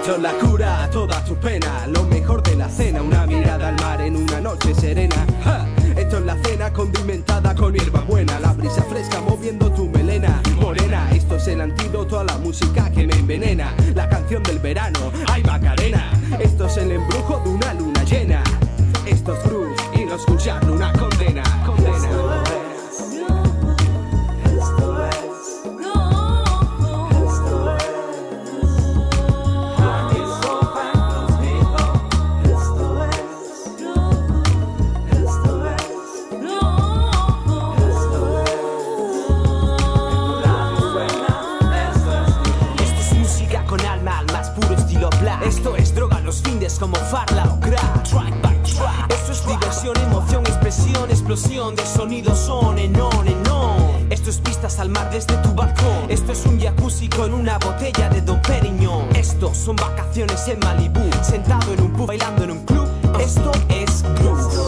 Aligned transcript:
Es 0.00 0.18
la 0.18 0.32
cura 0.32 0.82
a 0.82 0.90
toda 0.90 1.22
tu 1.24 1.36
pena, 1.36 1.86
lo 1.86 2.02
mejor 2.04 2.42
de 2.42 2.56
la 2.56 2.68
cena, 2.68 3.00
una 3.00 3.26
mirada 3.26 3.68
al 3.68 3.76
mar 3.76 4.00
en 4.00 4.16
una 4.16 4.40
noche 4.40 4.74
serena. 4.74 5.14
Esto 5.96 6.18
es 6.18 6.24
la 6.24 6.36
cena 6.42 6.72
condimentada 6.72 7.54
con 7.54 7.72
hierba 7.72 8.00
buena, 8.00 8.40
la 8.40 8.52
brisa 8.52 8.82
fresca 8.82 9.20
moviendo 9.20 9.70
tu 9.70 9.88
melena 9.88 10.42
morena. 10.60 11.08
Esto 11.12 11.36
es 11.36 11.46
el 11.48 11.60
antídoto 11.60 12.18
a 12.18 12.24
la 12.24 12.38
música 12.38 12.90
que 12.90 13.06
me 13.06 13.12
envenena, 13.12 13.72
la 13.94 14.08
canción 14.08 14.42
del 14.42 14.58
verano, 14.58 15.12
ay 15.28 15.44
Macarena. 15.44 16.10
Esto 16.40 16.66
es 16.66 16.76
el 16.78 16.90
embrujo 16.90 17.40
de 17.44 17.50
una 17.50 17.74
luna 17.74 17.99
findes 47.10 47.20
como 47.26 47.26
farla 47.26 47.44
o 47.44 47.60
crack. 47.60 48.02
Track 48.04 48.42
by 48.42 48.62
track. 48.62 49.12
Esto 49.12 49.32
es 49.32 49.46
diversión, 49.46 49.96
emoción, 49.98 50.42
expresión, 50.46 51.10
explosión 51.10 51.76
de 51.76 51.86
sonidos 51.86 52.38
son 52.38 52.78
en 52.78 53.00
on 53.00 53.26
en 53.26 53.48
on. 53.48 54.06
Esto 54.10 54.30
es 54.30 54.42
vistas 54.42 54.78
al 54.78 54.88
mar 54.88 55.10
desde 55.10 55.36
tu 55.38 55.52
balcón. 55.54 56.06
Esto 56.08 56.32
es 56.32 56.44
un 56.46 56.58
jacuzzi 56.60 57.08
con 57.08 57.32
una 57.34 57.58
botella 57.58 58.08
de 58.08 58.20
Don 58.22 58.40
Perignon. 58.42 59.08
Esto 59.14 59.54
son 59.54 59.76
vacaciones 59.76 60.48
en 60.48 60.58
Malibu, 60.60 61.00
sentado 61.22 61.72
en 61.72 61.82
un 61.82 61.92
pub 61.92 62.06
bailando 62.06 62.44
en 62.44 62.50
un 62.52 62.64
club. 62.64 62.88
Esto 63.20 63.52
es 63.68 64.02
groove. 64.20 64.59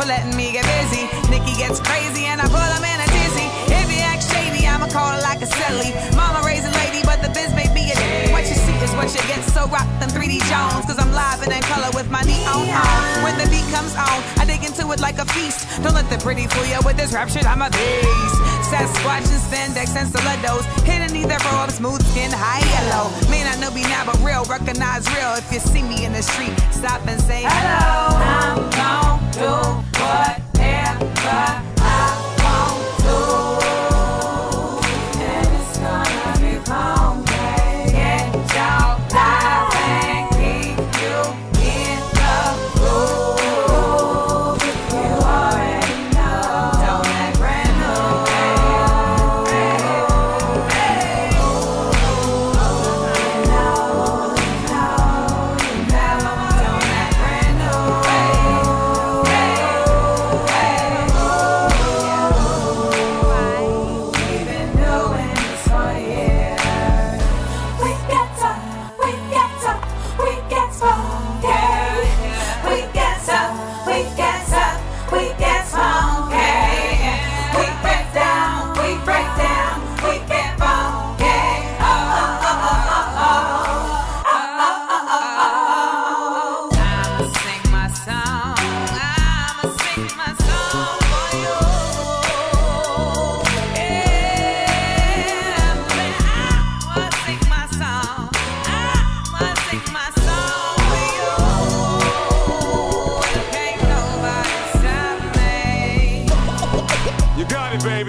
For 0.00 0.06
letting 0.06 0.34
me 0.34 0.50
get 0.50 0.64
busy. 0.64 1.04
Nikki 1.28 1.54
gets 1.58 1.78
crazy 1.80 2.19
get, 9.26 9.42
so 9.50 9.66
rock 9.66 9.88
them 9.98 10.10
3D 10.10 10.38
Jones. 10.46 10.86
Cause 10.86 10.98
I'm 10.98 11.12
live 11.12 11.42
and 11.42 11.52
in 11.52 11.62
color 11.62 11.90
with 11.94 12.10
my 12.10 12.22
neon 12.22 12.68
on. 12.70 13.24
When 13.24 13.34
the 13.38 13.48
beat 13.50 13.66
comes 13.74 13.94
on, 13.96 14.18
I 14.38 14.44
dig 14.46 14.62
into 14.62 14.90
it 14.92 15.00
like 15.00 15.18
a 15.18 15.26
feast. 15.26 15.66
Don't 15.82 15.94
let 15.94 16.08
the 16.10 16.18
pretty 16.18 16.46
fool 16.46 16.64
you 16.66 16.78
with 16.84 16.96
this 16.96 17.12
rap 17.12 17.28
shit, 17.28 17.46
I'm 17.46 17.62
a 17.62 17.70
beast. 17.70 18.36
Sasquatch 18.70 19.26
and 19.26 19.42
spandex 19.42 19.96
and 19.96 20.08
stilettos. 20.08 20.64
Hidden 20.86 21.16
either 21.16 21.40
of 21.42 21.70
smooth 21.70 22.02
skin, 22.12 22.30
high 22.30 22.62
yellow. 22.70 23.10
May 23.30 23.42
not 23.42 23.58
know 23.58 23.70
me 23.74 23.82
now, 23.82 24.06
but 24.06 24.18
real, 24.22 24.44
recognize 24.44 25.08
real. 25.14 25.34
If 25.34 25.50
you 25.52 25.58
see 25.58 25.82
me 25.82 26.04
in 26.04 26.12
the 26.12 26.22
street, 26.22 26.54
stop 26.70 27.06
and 27.08 27.20
say 27.20 27.42
hello. 27.44 28.14
I'm 28.14 28.70
gon' 28.70 29.18
do 29.32 29.50
whatever 29.98 31.69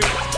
baby. 0.01 0.31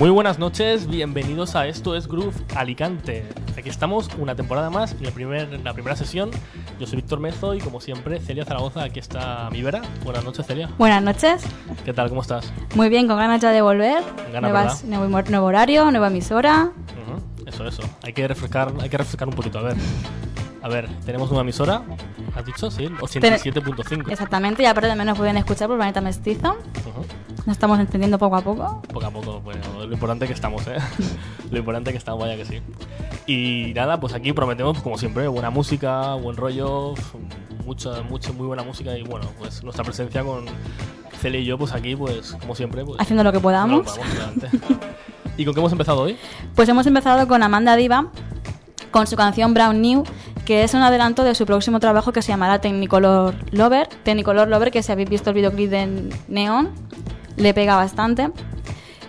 Muy 0.00 0.08
buenas 0.08 0.38
noches, 0.38 0.86
bienvenidos 0.86 1.54
a 1.56 1.66
Esto 1.66 1.94
es 1.94 2.08
Groove 2.08 2.34
Alicante. 2.56 3.28
Aquí 3.58 3.68
estamos 3.68 4.08
una 4.18 4.34
temporada 4.34 4.70
más, 4.70 4.92
en, 4.92 5.04
el 5.04 5.12
primer, 5.12 5.60
la 5.60 5.74
primera 5.74 5.94
sesión. 5.94 6.30
Yo 6.78 6.86
soy 6.86 6.96
Víctor 6.96 7.20
Mezo 7.20 7.54
y 7.54 7.58
como 7.60 7.82
siempre 7.82 8.18
Celia 8.18 8.46
Zaragoza, 8.46 8.82
aquí 8.82 8.98
está 8.98 9.50
mi 9.52 9.60
vera. 9.62 9.82
Buenas 10.02 10.24
noches 10.24 10.46
Celia. 10.46 10.70
Buenas 10.78 11.02
noches. 11.02 11.42
¿Qué 11.84 11.92
tal? 11.92 12.08
¿Cómo 12.08 12.22
estás? 12.22 12.50
Muy 12.74 12.88
bien, 12.88 13.06
con 13.08 13.18
ganas 13.18 13.42
ya 13.42 13.50
de 13.50 13.60
volver. 13.60 14.02
Ganas, 14.32 14.50
Nuevas- 14.50 14.84
nuevo, 14.84 15.22
nuevo 15.28 15.46
horario, 15.46 15.90
nueva 15.90 16.06
emisora. 16.06 16.70
Ujú, 16.72 17.46
Eso, 17.46 17.66
eso. 17.68 17.82
Hay 18.02 18.14
que 18.14 18.26
refrescar, 18.26 18.72
hay 18.80 18.88
que 18.88 18.96
refrescar 18.96 19.28
un 19.28 19.34
poquito. 19.34 19.58
A 19.58 19.62
ver. 19.62 19.76
A 20.62 20.68
ver, 20.68 20.88
tenemos 21.06 21.30
una 21.30 21.40
emisora. 21.40 21.82
¿Has 22.36 22.44
dicho? 22.44 22.70
Sí, 22.70 22.86
87.5. 22.86 24.10
Exactamente, 24.10 24.62
y 24.62 24.66
aparte 24.66 24.88
también 24.88 25.06
nos 25.06 25.18
pueden 25.18 25.36
escuchar 25.36 25.68
por 25.68 25.76
Planeta 25.76 26.00
Mestizo. 26.00 26.56
Estamos 27.50 27.80
entendiendo 27.80 28.18
poco 28.18 28.36
a 28.36 28.40
poco. 28.42 28.82
Poco 28.92 29.06
a 29.06 29.10
poco, 29.10 29.40
bueno, 29.40 29.60
lo 29.86 29.92
importante 29.92 30.24
es 30.24 30.28
que 30.28 30.34
estamos, 30.34 30.66
¿eh? 30.68 30.76
lo 31.50 31.58
importante 31.58 31.90
es 31.90 31.94
que 31.94 31.98
estamos, 31.98 32.20
vaya 32.20 32.36
que 32.36 32.44
sí. 32.44 32.60
Y 33.26 33.72
nada, 33.74 33.98
pues 33.98 34.14
aquí 34.14 34.32
prometemos, 34.32 34.80
como 34.80 34.96
siempre, 34.96 35.26
buena 35.28 35.50
música, 35.50 36.14
buen 36.14 36.36
rollo, 36.36 36.94
mucha, 37.66 38.02
mucha, 38.02 38.32
muy 38.32 38.46
buena 38.46 38.62
música 38.62 38.96
y 38.96 39.02
bueno, 39.02 39.26
pues 39.38 39.62
nuestra 39.64 39.84
presencia 39.84 40.22
con 40.22 40.46
Celia 41.20 41.40
y 41.40 41.44
yo, 41.44 41.58
pues 41.58 41.72
aquí, 41.72 41.96
pues 41.96 42.36
como 42.40 42.54
siempre, 42.54 42.84
pues... 42.84 43.00
Haciendo 43.00 43.24
lo 43.24 43.32
que 43.32 43.40
podamos. 43.40 43.78
lo 43.78 43.84
podamos, 43.84 44.10
adelante. 44.10 44.48
¿Y 45.36 45.44
con 45.44 45.54
qué 45.54 45.60
hemos 45.60 45.72
empezado 45.72 46.02
hoy? 46.02 46.16
Pues 46.54 46.68
hemos 46.68 46.86
empezado 46.86 47.26
con 47.26 47.42
Amanda 47.42 47.74
Diva, 47.74 48.10
con 48.90 49.06
su 49.06 49.16
canción 49.16 49.54
Brown 49.54 49.80
New, 49.80 50.04
que 50.44 50.64
es 50.64 50.74
un 50.74 50.82
adelanto 50.82 51.24
de 51.24 51.34
su 51.34 51.46
próximo 51.46 51.80
trabajo 51.80 52.12
que 52.12 52.22
se 52.22 52.28
llamará 52.28 52.60
Technicolor 52.60 53.34
Lover. 53.50 53.88
Technicolor 54.04 54.48
Lover, 54.48 54.70
que 54.70 54.82
si 54.82 54.92
habéis 54.92 55.10
visto 55.10 55.30
el 55.30 55.34
videoclip 55.34 55.70
de 55.70 56.10
Neon, 56.28 56.70
le 57.36 57.54
pega 57.54 57.76
bastante. 57.76 58.30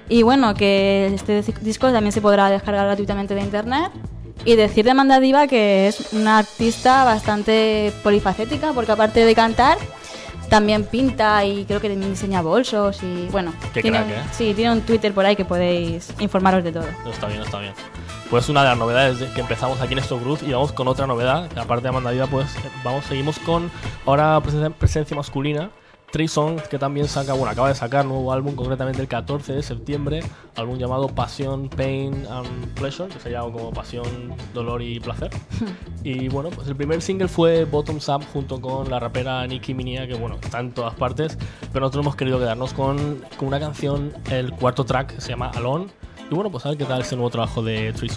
Y 0.09 0.23
bueno, 0.23 0.53
que 0.55 1.11
este 1.13 1.41
disco 1.61 1.91
también 1.91 2.11
se 2.11 2.21
podrá 2.21 2.49
descargar 2.49 2.85
gratuitamente 2.87 3.33
de 3.35 3.41
internet. 3.41 3.91
Y 4.43 4.55
decir 4.55 4.83
de 4.85 4.91
Amanda 4.91 5.19
Diva 5.19 5.45
que 5.47 5.87
es 5.87 6.13
una 6.13 6.39
artista 6.39 7.03
bastante 7.03 7.93
polifacética, 8.03 8.73
porque 8.73 8.91
aparte 8.91 9.23
de 9.23 9.35
cantar, 9.35 9.77
también 10.49 10.83
pinta 10.83 11.45
y 11.45 11.63
creo 11.65 11.79
que 11.79 11.89
también 11.89 12.11
diseña 12.11 12.41
bolsos 12.41 13.03
y 13.03 13.27
bueno, 13.31 13.53
Qué 13.73 13.83
tiene, 13.83 13.99
crack, 13.99 14.09
¿eh? 14.09 14.21
sí, 14.31 14.53
tiene 14.55 14.71
un 14.73 14.81
Twitter 14.81 15.13
por 15.13 15.25
ahí 15.25 15.35
que 15.35 15.45
podéis 15.45 16.11
informaros 16.19 16.63
de 16.63 16.71
todo. 16.71 16.85
No, 17.05 17.11
está 17.11 17.27
bien, 17.27 17.41
está 17.41 17.59
bien. 17.59 17.73
Pues 18.31 18.49
una 18.49 18.63
de 18.63 18.69
las 18.69 18.77
novedades 18.79 19.19
de- 19.19 19.29
que 19.31 19.41
empezamos 19.41 19.79
aquí 19.79 19.93
en 19.93 19.99
Esto 19.99 20.19
Groove 20.19 20.43
y 20.47 20.51
vamos 20.51 20.71
con 20.73 20.87
otra 20.87 21.05
novedad, 21.05 21.47
aparte 21.57 21.83
de 21.83 21.89
Amanda 21.89 22.09
Diva, 22.11 22.25
pues 22.27 22.47
eh, 22.55 22.59
vamos, 22.83 23.05
seguimos 23.05 23.37
con 23.39 23.69
ahora 24.05 24.39
presencia, 24.41 24.69
presencia 24.71 25.15
masculina. 25.15 25.69
Trey 26.11 26.27
Songz, 26.27 26.67
que 26.67 26.77
también 26.77 27.07
saca, 27.07 27.33
bueno, 27.33 27.51
acaba 27.51 27.69
de 27.69 27.75
sacar 27.75 28.05
nuevo 28.05 28.33
álbum, 28.33 28.55
concretamente 28.55 29.01
el 29.01 29.07
14 29.07 29.53
de 29.53 29.63
septiembre, 29.63 30.21
álbum 30.55 30.77
llamado 30.77 31.07
Pasión, 31.07 31.69
Pain 31.69 32.25
and 32.29 32.73
Pleasure, 32.73 33.09
que 33.09 33.19
se 33.19 33.31
llama 33.31 33.53
como 33.53 33.71
Pasión, 33.71 34.35
Dolor 34.53 34.81
y 34.81 34.99
Placer. 34.99 35.31
y 36.03 36.27
bueno, 36.27 36.49
pues 36.49 36.67
el 36.67 36.75
primer 36.75 37.01
single 37.01 37.29
fue 37.29 37.63
Bottoms 37.63 38.09
Up 38.09 38.23
junto 38.33 38.59
con 38.59 38.89
la 38.89 38.99
rapera 38.99 39.47
Nicki 39.47 39.73
Minaj, 39.73 40.09
que 40.09 40.15
bueno, 40.15 40.37
está 40.41 40.59
en 40.59 40.73
todas 40.73 40.95
partes, 40.95 41.37
pero 41.71 41.81
nosotros 41.81 42.03
hemos 42.03 42.15
querido 42.15 42.39
quedarnos 42.39 42.73
con, 42.73 43.23
con 43.37 43.47
una 43.47 43.59
canción, 43.59 44.13
el 44.29 44.51
cuarto 44.51 44.83
track, 44.83 45.15
que 45.15 45.21
se 45.21 45.29
llama 45.29 45.49
Alone. 45.55 45.87
Y 46.29 46.35
bueno, 46.35 46.51
pues 46.51 46.65
a 46.65 46.69
ver 46.69 46.77
qué 46.77 46.85
tal 46.85 47.01
este 47.01 47.15
nuevo 47.15 47.29
trabajo 47.29 47.63
de 47.63 47.93
Tree 47.93 48.09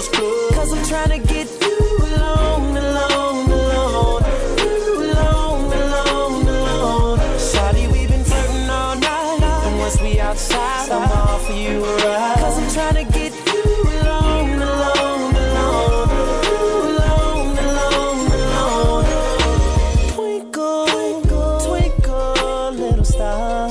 Cause 0.00 0.72
I'm 0.72 0.82
trying 0.86 1.20
to 1.20 1.28
get 1.28 1.46
you 1.60 1.78
alone, 2.00 2.74
alone, 2.74 3.50
alone. 3.50 4.22
You 4.56 5.12
alone, 5.12 5.70
alone, 5.70 6.48
alone. 6.48 7.18
Shawty, 7.36 7.84
we 7.92 8.06
been 8.06 8.24
flirting 8.24 8.70
all 8.70 8.96
night. 8.96 9.66
And 9.66 9.78
once 9.78 10.00
we 10.00 10.18
outside, 10.18 10.88
I'ma 10.90 11.04
offer 11.04 11.52
you 11.52 11.84
a 11.84 11.96
ride. 11.96 12.38
Cause 12.38 12.58
I'm 12.58 12.70
get 13.12 13.32
you 13.46 13.62
alone, 14.00 14.62
alone, 14.62 15.34
alone. 15.36 16.08
You 16.48 16.64
alone, 16.96 17.58
alone, 17.68 18.32
alone. 18.40 19.04
Twinkle, 20.14 20.86
twinkle, 21.66 22.72
little 22.72 23.04
star. 23.04 23.70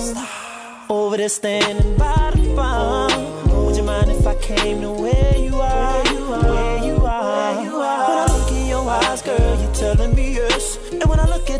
Over 0.90 1.18
there 1.18 1.30
standing 1.30 1.98
by 1.98 2.34
the 2.36 2.44
phone. 2.56 3.66
Would 3.66 3.78
you 3.78 3.84
mind 3.84 4.12
if 4.12 4.28
I 4.28 4.36
came 4.36 4.82
to 4.82 5.09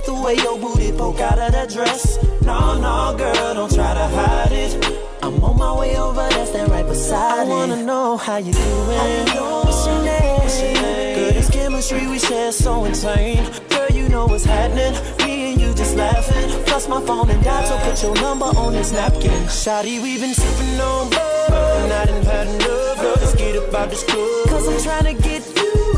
the 0.10 0.22
way 0.24 0.36
your 0.36 0.58
booty 0.58 0.92
poke 0.92 1.20
out 1.20 1.38
of 1.38 1.52
that 1.52 1.70
dress, 1.70 2.18
no, 2.42 2.60
no, 2.86 3.16
girl, 3.16 3.54
don't 3.54 3.74
try 3.74 3.94
to 3.94 4.08
hide 4.18 4.52
it. 4.52 4.72
I'm 5.22 5.44
on 5.44 5.56
my 5.58 5.74
way 5.80 5.98
over 5.98 6.28
there, 6.30 6.46
stand 6.48 6.72
right 6.72 6.86
beside 6.86 7.48
it. 7.48 7.52
I 7.52 7.56
wanna 7.56 7.84
know 7.84 8.18
how 8.18 8.38
you 8.38 8.54
doing. 8.54 9.26
What's 9.66 9.86
your 9.86 10.02
name? 10.04 11.16
Girl, 11.16 11.32
this 11.38 11.50
chemistry 11.52 12.08
we 12.08 12.18
share 12.18 12.52
so 12.52 12.86
insane. 12.86 13.46
Girl, 13.70 13.92
you 13.92 14.10
know 14.10 14.26
what's 14.26 14.46
happening. 14.46 14.94
Me 15.20 15.52
and 15.52 15.62
you 15.62 15.74
just 15.76 15.96
laughing. 15.96 16.50
Plus 16.66 16.88
my 16.88 17.02
phone 17.02 17.30
and 17.30 17.44
died, 17.44 17.68
so 17.68 17.78
put 17.86 18.02
your 18.02 18.16
number 18.16 18.50
on 18.64 18.74
this 18.74 18.92
napkin. 18.92 19.42
Shawty, 19.62 20.02
we've 20.02 20.22
been 20.22 20.34
sipping 20.34 20.80
on 20.82 21.14
and 21.84 21.94
I 21.94 22.06
done 22.06 22.24
had 22.24 22.48
enough. 22.48 22.98
Let's 23.22 23.36
get 23.36 23.56
up 23.58 23.74
out 23.76 23.90
this 23.92 24.04
club. 24.04 24.48
Cause 24.50 24.68
I'm 24.68 24.82
trying 24.82 25.16
to 25.16 25.22
get 25.22 25.44
you 25.56 25.89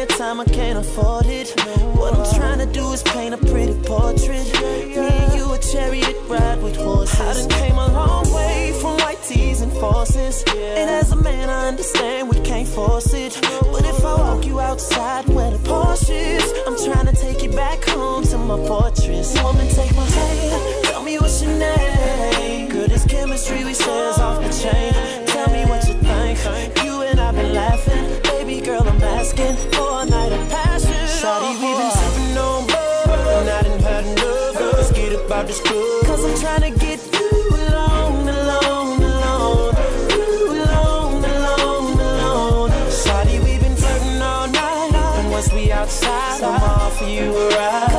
your 0.00 0.18
time, 0.18 0.40
I 0.40 0.46
can't 0.46 0.78
afford 0.78 1.26
it. 1.26 1.50
What 1.94 2.14
I'm 2.14 2.34
trying 2.34 2.58
to 2.58 2.66
do 2.66 2.90
is 2.92 3.02
paint 3.02 3.34
a 3.34 3.36
pretty 3.36 3.74
portrait. 3.82 4.46
Me 4.62 4.96
and 4.96 5.34
you 5.34 5.52
a 5.52 5.58
chariot 5.58 6.16
ride 6.26 6.62
with 6.62 6.76
horses. 6.76 7.20
I 7.20 7.34
done 7.34 7.48
came 7.50 7.76
a 7.76 7.88
long 7.88 8.32
way 8.32 8.72
from 8.80 8.96
white 8.98 9.22
tees 9.22 9.60
and 9.60 9.70
forces. 9.74 10.42
And 10.48 10.88
as 10.88 11.12
a 11.12 11.16
man, 11.16 11.50
I 11.50 11.68
understand 11.68 12.30
we 12.30 12.40
can't 12.40 12.66
force 12.66 13.12
it. 13.12 13.38
But 13.72 13.84
if 13.84 14.02
I 14.02 14.14
walk 14.14 14.46
you 14.46 14.58
outside 14.58 15.28
where 15.28 15.50
the 15.50 15.58
Porsche 15.58 16.16
is, 16.38 16.46
I'm 16.66 16.78
trying 16.78 17.06
to 17.14 17.16
take 17.20 17.42
you 17.42 17.50
back 17.50 17.84
home 17.84 18.24
to 18.24 18.38
my 18.38 18.56
fortress. 18.66 19.34
Woman, 19.42 19.68
take 19.68 19.94
my 19.94 20.06
hand, 20.06 20.84
tell 20.84 21.02
me 21.02 21.18
what's 21.18 21.42
your 21.42 21.52
name. 21.58 22.70
Girl, 22.70 22.88
this 22.88 23.04
chemistry 23.04 23.64
we 23.64 23.74
share's 23.74 24.18
off 24.18 24.42
the 24.42 24.50
chain. 24.62 25.26
Tell 25.26 25.50
me 25.50 25.66
what 25.66 25.86
you 25.86 25.94
think. 25.94 26.84
You 26.84 27.02
and 27.02 27.20
I've 27.20 27.34
been 27.34 27.52
laughing. 27.52 28.29
Baby 28.60 28.72
girl, 28.72 28.88
I'm 28.88 29.02
asking 29.02 29.56
for 29.72 30.02
a 30.02 30.04
night 30.04 30.32
of 30.32 30.48
passion. 30.50 30.92
Shawty, 30.92 31.52
we've 31.52 31.60
been 31.60 31.80
uh-huh. 31.80 32.10
sipping 32.12 32.36
on 32.36 32.66
bub, 32.66 33.08
and 33.08 33.48
I 33.48 33.62
done 33.62 33.80
had 33.80 34.04
enough. 34.04 34.56
Uh-huh. 34.56 34.72
Let's 34.76 34.92
get 34.92 35.12
up 35.14 35.30
out 35.30 35.46
this 35.46 35.60
club. 35.60 36.04
Cause 36.04 36.24
I'm 36.26 36.38
trying 36.38 36.70
to 36.70 36.78
get 36.78 37.00
you 37.10 37.30
alone, 37.56 38.28
alone, 38.28 39.02
alone. 39.02 39.74
You 40.12 40.52
alone, 40.60 41.24
alone, 41.24 42.00
alone. 42.00 42.70
Shawty, 42.90 43.42
we 43.42 43.58
been 43.60 43.76
flirting 43.76 44.20
all 44.20 44.46
night. 44.48 44.92
And 44.92 45.30
once 45.30 45.50
we 45.54 45.72
outside, 45.72 46.42
I'ma 46.42 46.84
offer 46.84 47.06
you 47.06 47.34
a 47.34 47.48
ride. 47.56 47.89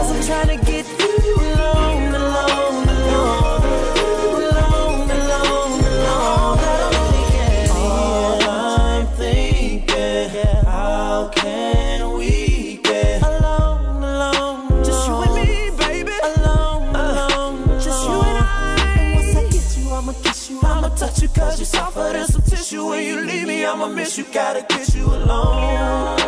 You 24.18 24.26
gotta 24.26 24.62
get 24.68 24.94
you 24.94 25.06
alone. 25.06 26.21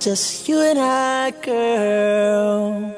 Just 0.00 0.46
you 0.46 0.60
and 0.60 0.78
I, 0.78 1.32
girl. 1.44 2.94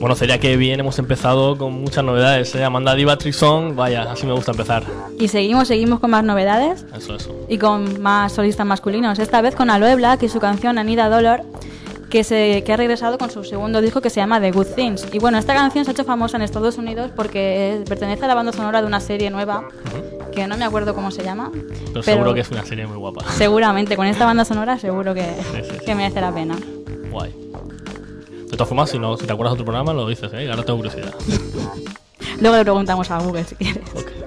Bueno, 0.00 0.14
sería 0.14 0.38
que 0.38 0.56
bien, 0.58 0.80
hemos 0.80 0.98
empezado 0.98 1.56
con 1.56 1.72
muchas 1.72 2.04
novedades. 2.04 2.54
¿eh? 2.54 2.62
Amanda 2.62 2.94
Diva 2.94 3.16
Trixon, 3.16 3.74
vaya, 3.74 4.12
así 4.12 4.26
me 4.26 4.32
gusta 4.34 4.50
empezar. 4.50 4.84
Y 5.18 5.28
seguimos, 5.28 5.68
seguimos 5.68 5.98
con 5.98 6.10
más 6.10 6.24
novedades. 6.24 6.84
Eso, 6.94 7.16
eso. 7.16 7.34
Y 7.48 7.56
con 7.56 8.02
más 8.02 8.32
solistas 8.32 8.66
masculinos. 8.66 9.18
Esta 9.18 9.40
vez 9.40 9.54
con 9.54 9.70
Aloe 9.70 9.96
Black 9.96 10.22
y 10.24 10.28
su 10.28 10.40
canción 10.40 10.78
Anida 10.78 11.08
Dolor 11.08 11.42
que, 12.10 12.24
se, 12.24 12.62
que 12.64 12.72
ha 12.72 12.76
regresado 12.76 13.18
con 13.18 13.30
su 13.30 13.44
segundo 13.44 13.80
disco 13.80 14.00
que 14.00 14.10
se 14.10 14.20
llama 14.20 14.40
The 14.40 14.50
Good 14.50 14.68
Things. 14.74 15.06
Y 15.12 15.18
bueno, 15.18 15.38
esta 15.38 15.54
canción 15.54 15.84
se 15.84 15.90
ha 15.90 15.92
hecho 15.92 16.04
famosa 16.04 16.36
en 16.36 16.42
Estados 16.42 16.78
Unidos 16.78 17.10
porque 17.14 17.74
eh, 17.74 17.84
pertenece 17.88 18.24
a 18.24 18.28
la 18.28 18.34
banda 18.34 18.52
sonora 18.52 18.80
de 18.80 18.86
una 18.86 19.00
serie 19.00 19.30
nueva, 19.30 19.68
que 20.32 20.46
no 20.46 20.56
me 20.56 20.64
acuerdo 20.64 20.94
cómo 20.94 21.10
se 21.10 21.22
llama. 21.22 21.50
Pero, 21.52 21.64
pero, 21.92 22.02
seguro 22.02 22.34
que 22.34 22.40
es 22.40 22.50
una 22.50 22.64
serie 22.64 22.86
muy 22.86 22.96
guapa. 22.96 23.24
Seguramente, 23.32 23.96
con 23.96 24.06
esta 24.06 24.24
banda 24.24 24.44
sonora 24.44 24.78
seguro 24.78 25.14
que, 25.14 25.22
sí, 25.22 25.58
sí, 25.70 25.84
que 25.84 25.94
merece 25.94 26.20
la 26.20 26.32
pena. 26.32 26.56
Guay. 27.10 27.34
De 28.50 28.56
todas 28.56 28.68
formas, 28.68 28.90
si, 28.90 28.98
no, 28.98 29.16
si 29.16 29.26
te 29.26 29.32
acuerdas 29.32 29.52
de 29.52 29.62
otro 29.62 29.66
programa, 29.66 29.92
lo 29.92 30.08
dices, 30.08 30.32
¿eh? 30.32 30.48
Ahora 30.50 30.62
tengo 30.62 30.78
curiosidad. 30.78 31.14
Luego 32.40 32.56
le 32.56 32.62
preguntamos 32.62 33.10
a 33.10 33.18
Google 33.18 33.44
si 33.44 33.56
quieres. 33.56 33.84
Okay. 33.92 34.17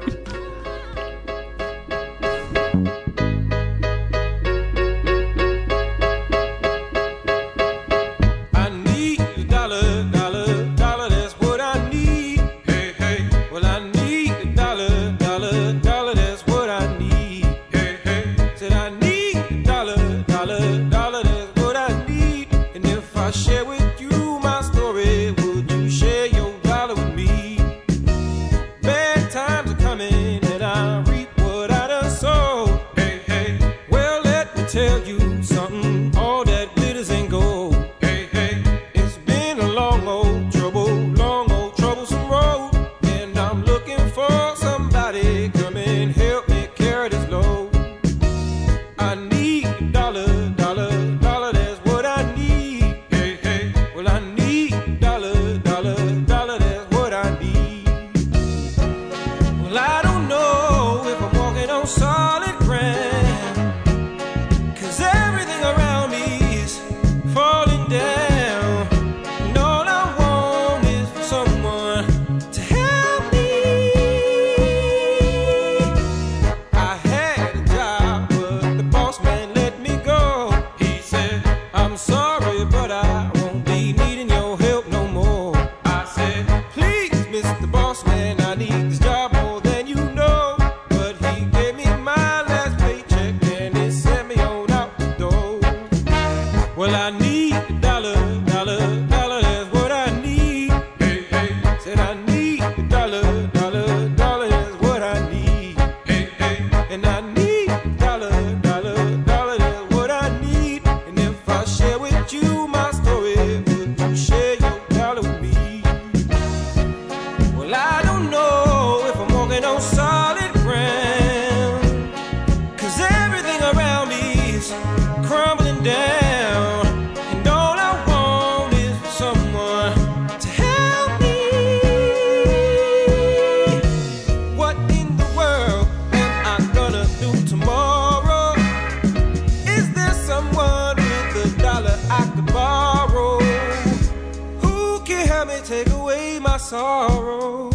sorrow. 146.71 147.69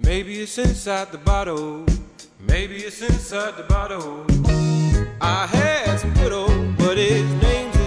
Maybe 0.00 0.42
it's 0.42 0.58
inside 0.58 1.12
the 1.12 1.16
bottle. 1.16 1.86
Maybe 2.38 2.76
it's 2.76 3.00
inside 3.00 3.56
the 3.56 3.62
bottle. 3.62 4.26
I 5.18 5.46
had 5.46 5.98
some 5.98 6.12
good 6.12 6.32
old, 6.32 6.76
buddies. 6.76 7.10
his 7.22 7.79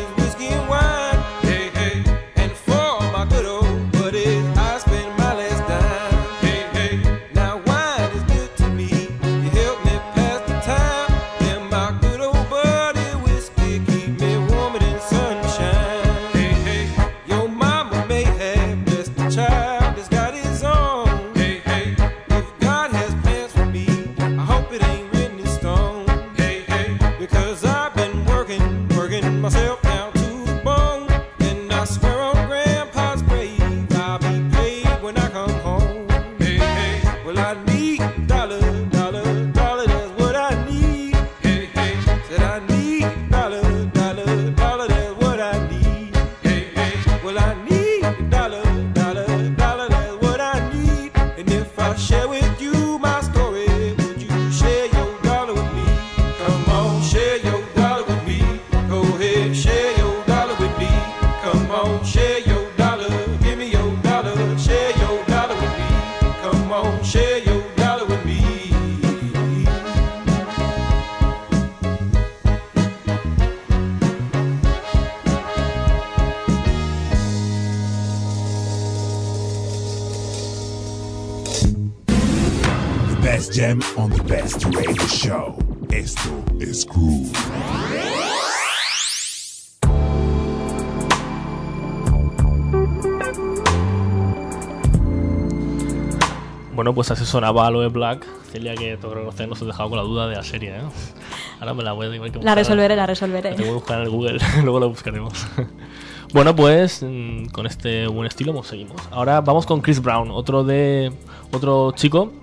Bueno, 96.83 96.95
pues 96.95 97.11
así 97.11 97.23
sonaba 97.23 97.65
Aloe 97.65 97.87
Black. 97.87 98.27
Celia, 98.51 98.75
que 98.75 98.97
que 98.97 99.07
reconocer, 99.07 99.47
nos 99.47 99.61
he 99.61 99.65
dejado 99.65 99.89
con 99.89 99.97
la 99.99 100.03
duda 100.03 100.27
de 100.27 100.35
la 100.35 100.43
serie, 100.43 100.75
¿eh? 100.75 100.81
Ahora 101.61 101.73
me 101.73 101.81
la 101.81 101.93
voy 101.93 102.07
a 102.07 102.11
tener 102.11 102.29
que 102.29 102.39
La 102.39 102.55
resolveré, 102.55 102.97
la 102.97 103.03
La 103.03 103.07
resolveré. 103.07 103.51
tengo 103.51 103.69
que 103.69 103.73
buscar 103.75 103.99
en 103.99 104.03
el 104.03 104.09
Google, 104.09 104.37
luego 104.63 104.81
la 104.81 104.87
buscaremos. 104.87 105.47
bueno, 106.33 106.53
pues 106.53 107.01
mm, 107.01 107.45
con 107.53 107.67
este 107.67 108.05
buen 108.07 108.27
estilo 108.27 108.53
pues, 108.53 108.67
seguimos. 108.67 109.01
Ahora 109.11 109.39
vamos 109.39 109.65
con 109.65 109.79
Chris 109.79 110.01
Brown, 110.01 110.29
otro 110.29 110.65
de 110.65 111.13
otro 111.53 111.93
chico 111.93 112.33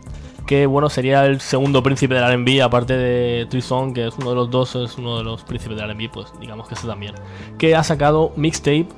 que 0.47 0.65
bueno 0.65 0.89
sería 0.89 1.27
el 1.27 1.43
segundo 1.43 1.83
príncipe 1.83 2.15
del 2.15 2.25
R&B, 2.25 2.63
aparte 2.63 2.97
de 2.97 3.45
Trison, 3.45 3.93
que 3.93 4.07
es 4.07 4.15
uno 4.17 4.31
de 4.31 4.37
los 4.37 4.51
dos, 4.51 4.75
es 4.75 4.97
uno 4.97 5.19
de 5.19 5.25
los 5.25 5.45
príncipes 5.45 5.77
del 5.77 5.91
R&B, 5.91 6.09
pues 6.11 6.33
digamos 6.41 6.67
que 6.67 6.73
este 6.73 6.87
también, 6.87 7.15
que 7.59 7.77
ha 7.77 7.85
sacado 7.85 8.33
mixtape 8.37 8.89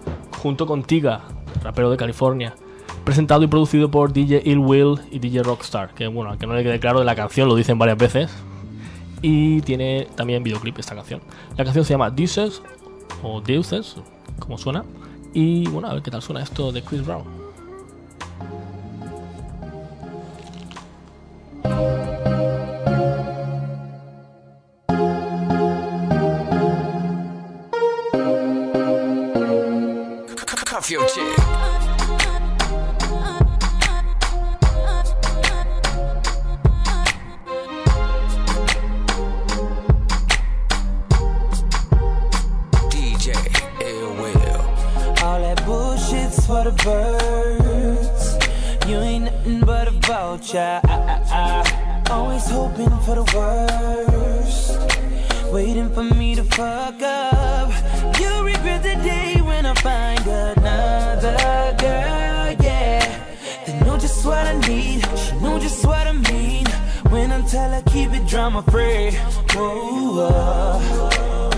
junto 0.40 0.68
con 0.68 0.84
Tiga, 0.84 1.22
rapero 1.64 1.90
de 1.90 1.96
California. 1.96 2.54
Presentado 3.04 3.42
y 3.42 3.46
producido 3.46 3.90
por 3.90 4.12
DJ 4.12 4.42
Ill 4.44 4.58
Will 4.58 4.98
y 5.10 5.18
DJ 5.18 5.42
Rockstar, 5.42 5.92
que 5.92 6.06
bueno, 6.06 6.30
aunque 6.30 6.46
no 6.46 6.54
le 6.54 6.62
quede 6.62 6.80
claro 6.80 7.00
de 7.00 7.04
la 7.04 7.14
canción, 7.14 7.48
lo 7.48 7.56
dicen 7.56 7.78
varias 7.78 7.98
veces, 7.98 8.30
y 9.20 9.60
tiene 9.62 10.08
también 10.14 10.42
videoclip 10.42 10.78
esta 10.78 10.94
canción. 10.94 11.20
La 11.56 11.64
canción 11.64 11.84
se 11.84 11.94
llama 11.94 12.10
Deuces 12.10 12.62
o 13.22 13.40
Deuces, 13.40 13.96
como 14.38 14.56
suena. 14.56 14.84
Y 15.34 15.68
bueno, 15.68 15.88
a 15.88 15.94
ver 15.94 16.02
qué 16.02 16.10
tal 16.10 16.22
suena 16.22 16.42
esto 16.42 16.72
de 16.72 16.82
Chris 16.82 17.04
Brown. 17.04 17.42
Your. 30.92 31.61
A. 50.54 50.80
I, 50.84 50.94
I, 50.94 52.02
I. 52.06 52.10
Always 52.10 52.46
hoping 52.48 52.90
for 53.00 53.14
the 53.14 53.24
worst. 53.34 54.78
Waiting 55.52 55.90
for 55.90 56.02
me 56.02 56.34
to 56.34 56.44
fuck 56.44 57.00
up. 57.02 57.70
You'll 58.20 58.44
regret 58.44 58.82
the 58.82 58.96
day 59.02 59.40
when 59.40 59.66
I 59.66 59.74
find 59.74 60.20
another 60.26 61.76
girl, 61.78 62.56
yeah. 62.66 63.34
They 63.66 63.80
know 63.80 63.96
just 63.98 64.24
what 64.26 64.46
I 64.46 64.58
need. 64.68 65.06
She 65.18 65.36
know 65.40 65.58
just 65.58 65.84
what 65.86 66.06
I 66.06 66.12
mean. 66.12 66.66
When 67.10 67.32
I 67.32 67.40
tell 67.42 67.70
her 67.70 67.82
keep 67.90 68.12
it 68.12 68.26
drama 68.26 68.62
free. 68.62 69.12
Whoa. 69.54 71.51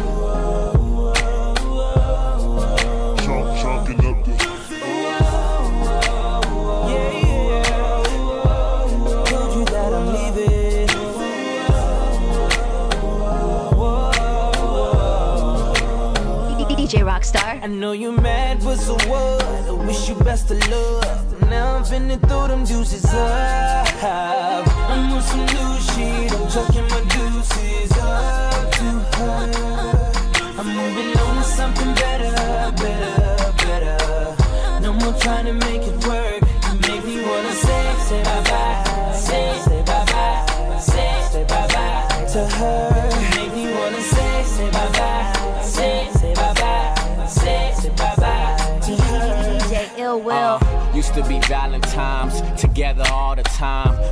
I 17.64 17.66
know 17.66 17.92
you 17.92 18.12
mad, 18.12 18.62
but 18.62 18.76
so 18.76 18.92
what? 19.08 19.42
I 19.42 19.70
wish 19.86 20.06
you 20.10 20.14
best 20.16 20.50
of 20.50 20.58
luck. 20.68 21.40
Now 21.48 21.76
I'm 21.76 21.82
finna 21.82 22.20
throw 22.28 22.46
them 22.46 22.62
deuces 22.62 23.06
up. 23.06 24.04
I'm 24.04 25.10
on 25.10 25.22
some 25.22 25.46
new 25.46 25.80
shit. 25.88 26.30
I'm 26.30 26.46
chucking 26.50 26.86
my 26.92 27.00
deuces 27.08 27.90
up 27.96 28.70
to 28.70 28.84
her. 29.16 29.48
I'm 30.58 30.66
moving 30.76 31.18
on 31.18 31.36
to 31.36 31.42
something 31.42 31.94
better, 31.94 32.34
better, 32.82 33.52
better. 33.64 34.82
No 34.82 34.92
more 34.92 35.14
trying 35.18 35.46
to 35.46 35.54
make 35.54 35.84
it 35.84 36.06
work. 36.06 36.42
You 36.66 36.78
make 36.80 37.02
me 37.06 37.24
wanna 37.24 37.52
say, 37.54 37.94
say 38.08 38.22
bye 38.24 38.42
bye, 38.42 39.14
say, 39.16 39.58
say 39.64 39.82
bye 39.86 40.04
bye, 40.04 40.78
say, 40.80 41.28
say 41.32 41.44
bye 41.44 41.66
bye 41.68 42.26
to 42.30 42.46
her. 42.46 42.93
Valentine's 51.48 52.40
together 52.60 53.04
all 53.10 53.36
the 53.36 53.42
time. 53.42 53.53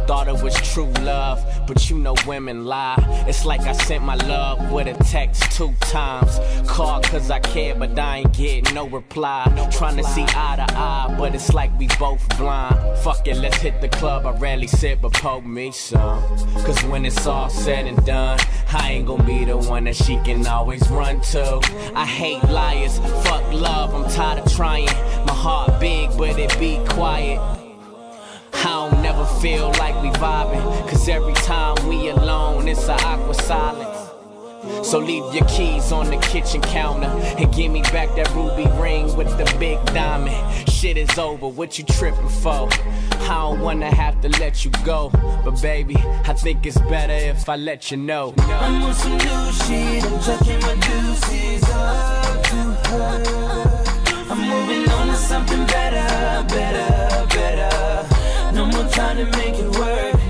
Thought 0.07 0.29
it 0.29 0.43
was 0.43 0.55
true 0.73 0.91
love, 1.01 1.45
but 1.67 1.88
you 1.88 1.99
know 1.99 2.15
women 2.27 2.65
lie. 2.65 2.97
It's 3.29 3.45
like 3.45 3.61
I 3.61 3.73
sent 3.73 4.03
my 4.03 4.17
love 4.17 4.73
with 4.73 4.87
a 4.88 5.05
text 5.05 5.53
two 5.53 5.73
times. 5.81 6.38
Called 6.67 7.05
cause 7.05 7.31
I 7.31 7.38
care, 7.41 7.75
but 7.75 7.99
I 7.99 8.19
ain't 8.19 8.33
getting 8.33 8.75
no 8.75 8.88
reply. 8.88 9.45
Trying 9.71 9.97
to 9.97 10.05
see 10.05 10.25
eye 10.29 10.57
to 10.57 10.67
eye, 10.77 11.15
but 11.19 11.35
it's 11.35 11.53
like 11.53 11.71
we 11.79 11.87
both 11.99 12.27
blind. 12.37 12.99
Fuck 12.99 13.29
it, 13.29 13.37
let's 13.37 13.59
hit 13.59 13.81
the 13.81 13.88
club. 13.88 14.27
I 14.27 14.33
rarely 14.33 14.67
sit, 14.67 15.01
but 15.01 15.12
poke 15.12 15.45
me 15.45 15.71
some. 15.71 16.23
Cause 16.65 16.83
when 16.85 17.05
it's 17.05 17.27
all 17.27 17.49
said 17.49 17.87
and 17.87 18.05
done, 18.05 18.38
I 18.73 18.93
ain't 18.93 19.07
gonna 19.07 19.25
be 19.25 19.45
the 19.45 19.57
one 19.57 19.85
that 19.85 19.97
she 19.97 20.17
can 20.25 20.47
always 20.47 20.88
run 20.91 21.21
to. 21.33 21.61
I 21.95 22.07
hate 22.07 22.43
liars, 22.45 22.99
fuck 23.25 23.53
love, 23.53 23.95
I'm 23.95 24.11
tired 24.11 24.41
of 24.41 24.53
trying. 24.53 24.87
My 25.27 25.35
heart 25.35 25.79
big, 25.79 26.11
but 26.17 26.38
it 26.38 26.59
be 26.59 26.81
quiet. 26.88 27.62
I 28.55 28.65
don't 28.65 29.03
never 29.03 29.25
feel 29.41 29.71
like 29.79 30.01
we 30.03 30.11
vibing. 30.11 30.62
Cause 30.88 31.09
every 31.09 31.35
time 31.35 31.77
we 31.88 32.11
alone, 32.11 32.69
it's 32.69 32.88
a 32.88 32.95
awkward 32.95 33.37
silence. 33.37 33.99
So 34.87 34.99
leave 34.99 35.35
your 35.35 35.45
keys 35.47 35.91
on 35.91 36.11
the 36.11 36.19
kitchen 36.19 36.61
counter 36.61 37.09
and 37.09 37.53
give 37.53 37.73
me 37.73 37.83
back 37.83 38.15
that 38.15 38.31
ruby 38.35 38.67
ring 38.81 39.15
with 39.17 39.29
the 39.37 39.57
big 39.59 39.85
diamond. 39.87 40.69
Shit 40.69 40.97
is 40.97 41.19
over, 41.19 41.49
what 41.49 41.79
you 41.79 41.85
tripping 41.85 42.29
for? 42.29 42.69
I 42.73 43.29
don't 43.29 43.61
wanna 43.61 43.93
have 43.93 44.21
to 44.21 44.29
let 44.41 44.65
you 44.65 44.71
go, 44.85 45.11
but 45.45 45.61
baby, 45.61 45.97
I 45.97 46.33
think 46.35 46.65
it's 46.67 46.79
better 46.79 47.12
if 47.12 47.49
I 47.49 47.57
let 47.57 47.91
you 47.91 47.97
know. 47.97 48.35
I'm 48.38 48.83
on 48.83 48.95
some 48.95 49.17
new 49.19 49.53
shit. 49.53 50.05
I'm 50.05 50.21
chucking 50.21 50.61
my 50.61 50.75
deuces 50.77 51.65
up 51.71 52.43
to 52.45 52.57
her. 52.91 53.83
I'm 54.31 54.38
moving 54.49 54.88
on 54.91 55.09
to 55.09 55.17
something 55.17 55.67
better, 55.67 56.47
better. 56.49 57.32
No 58.53 58.67
more 58.67 58.87
trying 58.91 59.17
to 59.17 59.25
make 59.38 59.55
it 59.55 59.71
work. 59.79 60.22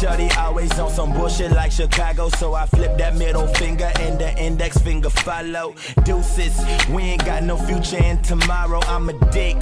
Shorty 0.00 0.30
always 0.38 0.78
on 0.78 0.90
some 0.90 1.12
bullshit 1.12 1.50
like 1.50 1.72
Chicago, 1.72 2.28
so 2.28 2.54
I 2.54 2.66
flip 2.66 2.96
that 2.98 3.16
middle 3.16 3.48
finger 3.48 3.90
and 3.98 4.16
the 4.16 4.32
index 4.40 4.78
finger 4.78 5.10
follow. 5.10 5.74
Deuces, 6.04 6.56
we 6.88 7.02
ain't 7.02 7.24
got 7.24 7.42
no 7.42 7.56
future 7.56 7.96
in 7.96 8.22
tomorrow. 8.22 8.80
I'm 8.86 9.08
a 9.08 9.14
dick, 9.32 9.60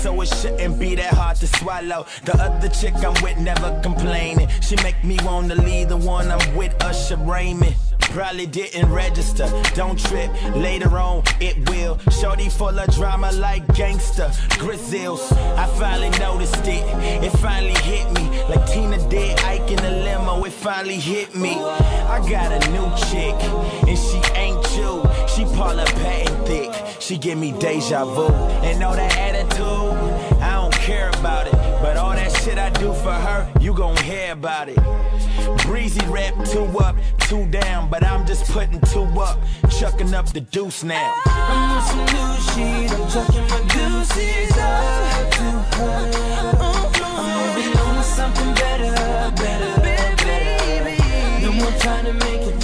so 0.00 0.20
it 0.22 0.26
shouldn't 0.26 0.80
be 0.80 0.96
that 0.96 1.14
hard 1.14 1.36
to 1.36 1.46
swallow. 1.46 2.04
The 2.24 2.36
other 2.36 2.68
chick 2.68 2.94
I'm 2.96 3.14
with 3.22 3.38
never 3.38 3.78
complaining. 3.80 4.48
She 4.60 4.74
make 4.82 5.04
me 5.04 5.18
wanna 5.22 5.54
leave 5.54 5.90
the 5.90 5.96
one 5.96 6.32
I'm 6.32 6.56
with, 6.56 6.74
Usher 6.82 7.18
Raymond. 7.18 7.76
Probably 8.16 8.46
didn't 8.46 8.90
register, 8.90 9.46
don't 9.74 9.98
trip. 9.98 10.32
Later 10.54 10.96
on, 10.96 11.22
it 11.38 11.68
will. 11.68 11.98
Shorty 12.10 12.48
full 12.48 12.78
of 12.78 12.88
drama 12.94 13.30
like 13.32 13.66
gangster. 13.74 14.32
Grizzles, 14.58 15.30
I 15.32 15.66
finally 15.78 16.08
noticed 16.18 16.66
it. 16.66 16.82
It 17.22 17.30
finally 17.40 17.78
hit 17.82 18.10
me. 18.12 18.42
Like 18.48 18.66
Tina 18.68 19.06
did 19.10 19.38
Ike 19.40 19.70
in 19.70 19.76
the 19.76 19.90
limo, 19.90 20.42
it 20.44 20.54
finally 20.54 20.96
hit 20.96 21.34
me. 21.34 21.56
I 21.58 22.26
got 22.26 22.52
a 22.52 22.70
new 22.70 22.88
chick, 23.10 23.36
and 23.86 23.98
she 23.98 24.18
ain't 24.32 24.64
you. 24.78 25.02
She 25.28 25.44
Paula 25.54 25.84
Patton 25.84 26.46
thick. 26.46 26.72
She 26.98 27.18
give 27.18 27.36
me 27.36 27.52
deja 27.52 28.06
vu. 28.06 28.32
And 28.64 28.82
all 28.82 28.96
that 28.96 29.14
attitude, 29.18 30.40
I 30.40 30.54
don't 30.54 30.72
care 30.72 31.10
about 31.10 31.45
shit 32.46 32.58
I 32.58 32.70
do 32.70 32.92
for 32.92 33.12
her, 33.12 33.52
you 33.60 33.74
gon' 33.74 33.96
hear 34.04 34.32
about 34.32 34.68
it. 34.68 34.78
Breezy 35.64 36.04
rap 36.06 36.32
two 36.44 36.66
up, 36.78 36.94
two 37.28 37.44
down, 37.46 37.90
but 37.90 38.04
I'm 38.04 38.24
just 38.24 38.44
putting 38.52 38.80
two 38.92 39.02
up, 39.20 39.38
chucking 39.78 40.14
up 40.14 40.26
the 40.32 40.40
deuce 40.40 40.84
now. 40.84 41.12
I'm 41.26 41.72
on 41.76 41.82
some 41.90 42.04
new 42.14 42.32
shit. 42.50 42.92
I'm 42.92 43.08
chucking 43.10 43.46
my 43.52 43.60
deuces 43.74 44.56
up 44.58 45.30
to 45.38 45.48
her. 45.76 46.12
I'm 47.02 47.26
moving 47.36 47.78
on 47.80 47.94
to 47.96 48.02
something 48.02 48.54
better, 48.54 48.92
better, 49.42 49.80
better. 49.80 50.06
No 51.42 51.52
more 51.52 51.72
trying 51.80 52.04
to 52.04 52.12
make 52.12 52.42
it 52.42 52.55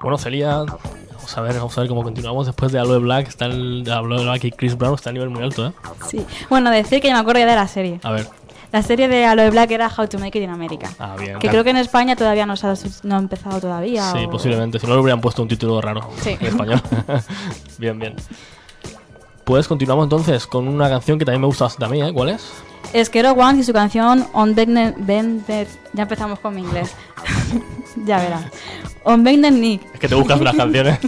Bueno, 0.00 0.16
Celia, 0.16 0.64
vamos 1.14 1.36
a 1.36 1.40
ver, 1.42 1.54
vamos 1.56 1.76
a 1.76 1.80
ver 1.82 1.88
cómo 1.88 2.02
continuamos 2.02 2.46
después 2.46 2.72
de 2.72 2.78
Aloe 2.78 2.98
Black. 3.00 3.28
Está 3.28 3.46
el 3.46 3.84
Aloe 3.90 4.22
Black 4.22 4.44
y 4.44 4.50
Chris 4.50 4.76
Brown 4.76 4.94
está 4.94 5.10
a 5.10 5.12
nivel 5.12 5.28
muy 5.30 5.42
alto, 5.42 5.66
¿eh? 5.66 5.72
Sí. 6.08 6.24
Bueno, 6.48 6.70
decir 6.70 7.00
que 7.02 7.08
ya 7.08 7.14
me 7.14 7.20
acuerdo 7.20 7.40
ya 7.40 7.46
de 7.46 7.54
la 7.54 7.68
serie. 7.68 8.00
A 8.02 8.10
ver, 8.12 8.26
La 8.72 8.82
serie 8.82 9.08
de 9.08 9.26
Aloe 9.26 9.50
Black 9.50 9.70
era 9.72 9.88
How 9.94 10.06
to 10.06 10.18
Make 10.18 10.38
It 10.38 10.44
in 10.44 10.50
America. 10.50 10.88
ah, 10.98 11.16
bien. 11.18 11.38
Que 11.38 11.48
creo 11.48 11.64
que 11.64 11.70
en 11.70 11.76
España 11.76 12.16
todavía 12.16 12.46
no, 12.46 12.56
se 12.56 12.66
ha, 12.68 12.74
no 13.02 13.16
ha 13.16 13.18
empezado 13.18 13.60
todavía. 13.60 14.10
Sí, 14.12 14.24
o- 14.24 14.30
posiblemente. 14.30 14.78
Si 14.78 14.86
no 14.86 14.94
le 14.94 15.00
hubieran 15.00 15.20
puesto 15.20 15.42
un 15.42 15.48
título 15.48 15.80
raro 15.82 16.08
Sí. 16.22 16.36
en 16.40 16.46
español. 16.46 16.80
bien, 17.78 17.98
bien. 17.98 18.16
Pues 19.44 19.66
continuamos 19.68 20.04
entonces 20.04 20.46
con 20.46 20.66
una 20.68 20.88
canción 20.88 21.18
que 21.18 21.24
también 21.26 21.40
me 21.42 21.46
gusta 21.48 21.64
bastante 21.64 21.84
a 21.86 21.88
mí, 21.88 22.00
¿eh? 22.08 22.12
¿Cuál 22.14 22.30
es? 22.30 22.50
Es 22.92 23.10
Kero 23.10 23.32
One 23.32 23.58
y 23.60 23.64
su 23.64 23.72
canción 23.74 24.26
On. 24.32 24.54
Bender- 24.54 25.66
Ya 25.92 26.02
empezamos 26.04 26.38
con 26.38 26.54
mi 26.54 26.62
inglés. 26.62 26.94
ya 28.06 28.18
verás. 28.18 28.44
On 29.10 29.24
Bender 29.24 29.52
Nick, 29.52 29.82
Es 29.92 29.98
que 29.98 30.06
te 30.06 30.14
buscas 30.14 30.40
unas 30.40 30.54
canciones. 30.54 31.00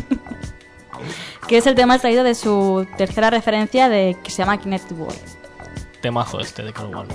que 1.47 1.57
es 1.57 1.67
el 1.69 1.77
tema 1.77 1.95
extraído 1.95 2.25
de 2.25 2.35
su 2.35 2.85
tercera 2.97 3.31
referencia 3.31 3.88
de 3.88 4.17
que 4.25 4.31
se 4.33 4.38
llama 4.38 4.59
Kinect 4.59 4.91
World. 4.91 5.17
Temazo 6.01 6.41
este 6.41 6.65
de 6.65 6.73
Carl 6.73 6.93
One. 6.97 7.09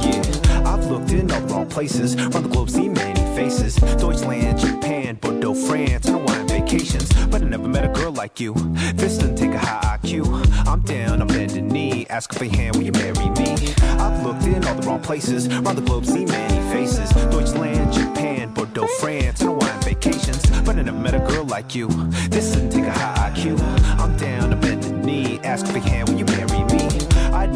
Yeah, 0.00 0.62
I've 0.66 0.84
looked 0.90 1.12
in 1.12 1.30
all 1.30 1.40
the 1.40 1.54
wrong 1.54 1.66
places. 1.66 2.14
Around 2.14 2.32
the 2.42 2.48
globe, 2.50 2.68
seen 2.68 2.92
many 2.92 3.20
faces. 3.34 3.76
Deutschland, 3.96 4.58
Japan, 4.58 5.18
Bordeaux, 5.18 5.54
France, 5.54 6.10
But 6.68 7.40
I 7.40 7.46
never 7.46 7.66
met 7.66 7.86
a 7.86 7.88
girl 7.88 8.12
like 8.12 8.38
you. 8.38 8.52
This 8.92 9.16
doesn't 9.16 9.36
take 9.36 9.52
a 9.52 9.58
high 9.58 9.96
IQ. 10.02 10.26
I'm 10.66 10.82
down, 10.82 11.22
I'm 11.22 11.26
bending 11.26 11.66
knee. 11.66 12.06
Ask 12.10 12.34
for 12.34 12.44
your 12.44 12.54
hand, 12.54 12.76
will 12.76 12.82
you 12.82 12.92
marry 12.92 13.14
me? 13.14 13.72
I've 13.98 14.22
looked 14.22 14.42
in 14.44 14.62
all 14.66 14.74
the 14.74 14.86
wrong 14.86 15.00
places. 15.00 15.46
Around 15.48 15.76
the 15.76 15.80
globe, 15.80 16.04
seen 16.04 16.28
many 16.28 16.70
faces. 16.70 17.08
Deutschland, 17.30 17.90
Japan, 17.94 18.52
Bordeaux, 18.52 18.86
France, 19.00 19.40
and 19.40 19.48
Hawaiian 19.48 19.80
vacations. 19.80 20.44
But 20.66 20.76
I 20.76 20.82
never 20.82 20.98
met 20.98 21.14
a 21.14 21.20
girl 21.20 21.44
like 21.44 21.74
you. 21.74 21.88
This 22.28 22.52
doesn't 22.52 22.70
take 22.70 22.84
a 22.84 22.92
high 22.92 23.30
IQ. 23.30 23.58
I'm 23.98 24.14
down, 24.18 24.52
I'm 24.52 24.60
bending 24.60 25.00
knee. 25.00 25.40
Ask 25.44 25.64
for 25.66 25.78
your 25.78 25.88
hand, 25.88 26.10
will 26.10 26.18
you 26.18 26.26
marry 26.26 26.42
me? 26.42 26.47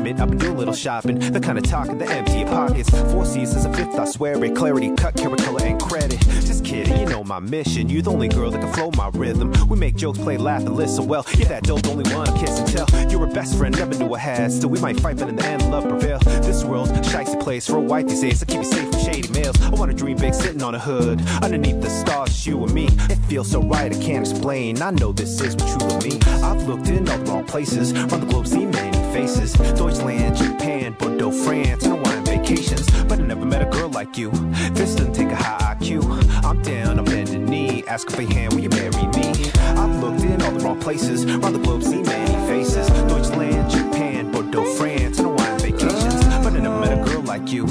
Admit 0.03 0.21
I've 0.21 0.31
been 0.31 0.39
doing 0.39 0.57
a 0.57 0.59
little 0.59 0.75
shopping, 0.75 1.21
the 1.21 1.39
kind 1.39 1.57
of 1.57 1.63
talking 1.63 1.97
that 1.99 2.11
empty 2.11 2.41
your 2.41 2.49
pockets. 2.49 2.91
Four 3.13 3.25
seasons, 3.25 3.65
a 3.65 3.73
fifth, 3.73 3.97
I 3.97 4.05
swear 4.05 4.45
it. 4.45 4.57
Clarity, 4.57 4.91
cut, 4.97 5.15
carrot, 5.15 5.39
color, 5.45 5.63
and 5.63 5.81
credit. 5.81 6.19
Just 6.19 6.65
kidding, 6.65 6.99
you 6.99 7.07
know 7.07 7.23
my 7.23 7.39
mission. 7.39 7.89
You're 7.89 8.03
the 8.03 8.11
only 8.11 8.27
girl 8.27 8.51
that 8.51 8.61
can 8.61 8.73
flow 8.73 8.91
my 8.97 9.11
rhythm. 9.15 9.55
We 9.69 9.79
make 9.79 9.95
jokes, 9.95 10.19
play, 10.19 10.39
laugh, 10.39 10.63
and 10.63 10.75
listen 10.75 11.07
well. 11.07 11.25
You're 11.37 11.47
that 11.51 11.63
dope, 11.63 11.87
only 11.87 12.13
one 12.13 12.27
kiss 12.37 12.59
and 12.59 12.67
tell. 12.67 13.11
You're 13.13 13.23
a 13.23 13.33
best 13.33 13.57
friend, 13.57 13.79
never 13.79 13.95
knew 13.95 14.13
I 14.13 14.19
had. 14.19 14.51
Still, 14.51 14.71
we 14.71 14.81
might 14.81 14.99
fight, 14.99 15.19
but 15.19 15.29
in 15.29 15.37
the 15.37 15.45
end, 15.45 15.71
love 15.71 15.89
prevail. 15.89 16.19
This 16.19 16.65
world's 16.65 16.91
a 16.91 16.95
shicey 16.95 17.41
place 17.41 17.69
for 17.69 17.77
a 17.77 17.81
white 17.81 18.09
these 18.09 18.23
days. 18.23 18.43
I 18.43 18.47
keep 18.47 18.57
you 18.57 18.65
safe 18.65 18.91
from 18.91 18.99
shady 18.99 19.29
males. 19.29 19.63
I 19.63 19.71
wanna 19.71 19.95
dream 19.95 20.17
big, 20.17 20.35
sitting 20.35 20.65
on 20.65 20.75
a 20.75 20.81
hood. 20.81 21.21
Underneath 21.45 21.81
the 21.81 21.91
stars, 21.91 22.45
you 22.45 22.61
and 22.61 22.75
me. 22.75 22.89
It 23.09 23.19
feels 23.29 23.53
so 23.53 23.63
right, 23.63 23.95
I 23.95 24.03
can't 24.03 24.29
explain. 24.29 24.83
I 24.83 24.91
know 24.91 25.13
this 25.13 25.41
is 25.41 25.55
what 25.55 25.79
truly 25.79 26.09
means. 26.09 26.27
I've 26.27 26.67
looked 26.67 26.89
in 26.89 27.09
all 27.09 27.19
the 27.19 27.31
wrong 27.31 27.45
places. 27.45 27.93
Around 27.93 28.21
the 28.23 28.27
globe, 28.27 28.49
seen 28.49 28.73
many 28.73 29.02
faces. 29.13 29.53
Deutschland, 29.77 30.37
Japan, 30.37 30.97
Bordeaux, 30.99 31.31
France, 31.31 31.85
Hawaiian 31.85 32.25
vacations. 32.25 32.87
But 33.05 33.21
I 33.21 33.23
never 33.23 33.45
met 33.45 33.63
a 33.63 33.67
girl 33.67 33.91
like 33.91 34.17
you. 34.17 34.31
This 34.73 34.95
doesn't 34.95 35.13
take 35.15 35.31
a 35.31 35.37
high 35.37 35.77
IQ. 35.77 36.45
I'm 36.45 36.63
down, 36.63 36.99
I'm 36.99 37.05
bending 37.05 37.45
knee. 37.45 37.85
Ask 37.87 38.11
for 38.11 38.23
your 38.23 38.33
hand, 38.33 38.55
will 38.55 38.61
you 38.61 38.71
marry 38.71 38.91
me? 38.91 39.51
I've 39.81 40.03
looked 40.03 40.23
in 40.23 40.41
all 40.43 40.53
the 40.53 40.65
wrong 40.65 40.81
places. 40.81 41.25
Around 41.25 41.53
the 41.53 41.59
globe, 41.59 41.83
seen 41.83 42.05
many 42.05 42.35
faces. 42.47 42.89
Deutschland, 43.09 43.71
Japan, 43.71 44.33
Bordeaux, 44.33 44.65
France, 44.75 45.19
Hawaiian 45.19 45.59
vacations. 45.59 46.15
But 46.43 46.55
I 46.55 46.61
never 46.61 46.81
met 46.81 46.99
a 46.99 47.05
girl 47.05 47.23
like 47.23 47.53
you. 47.53 47.67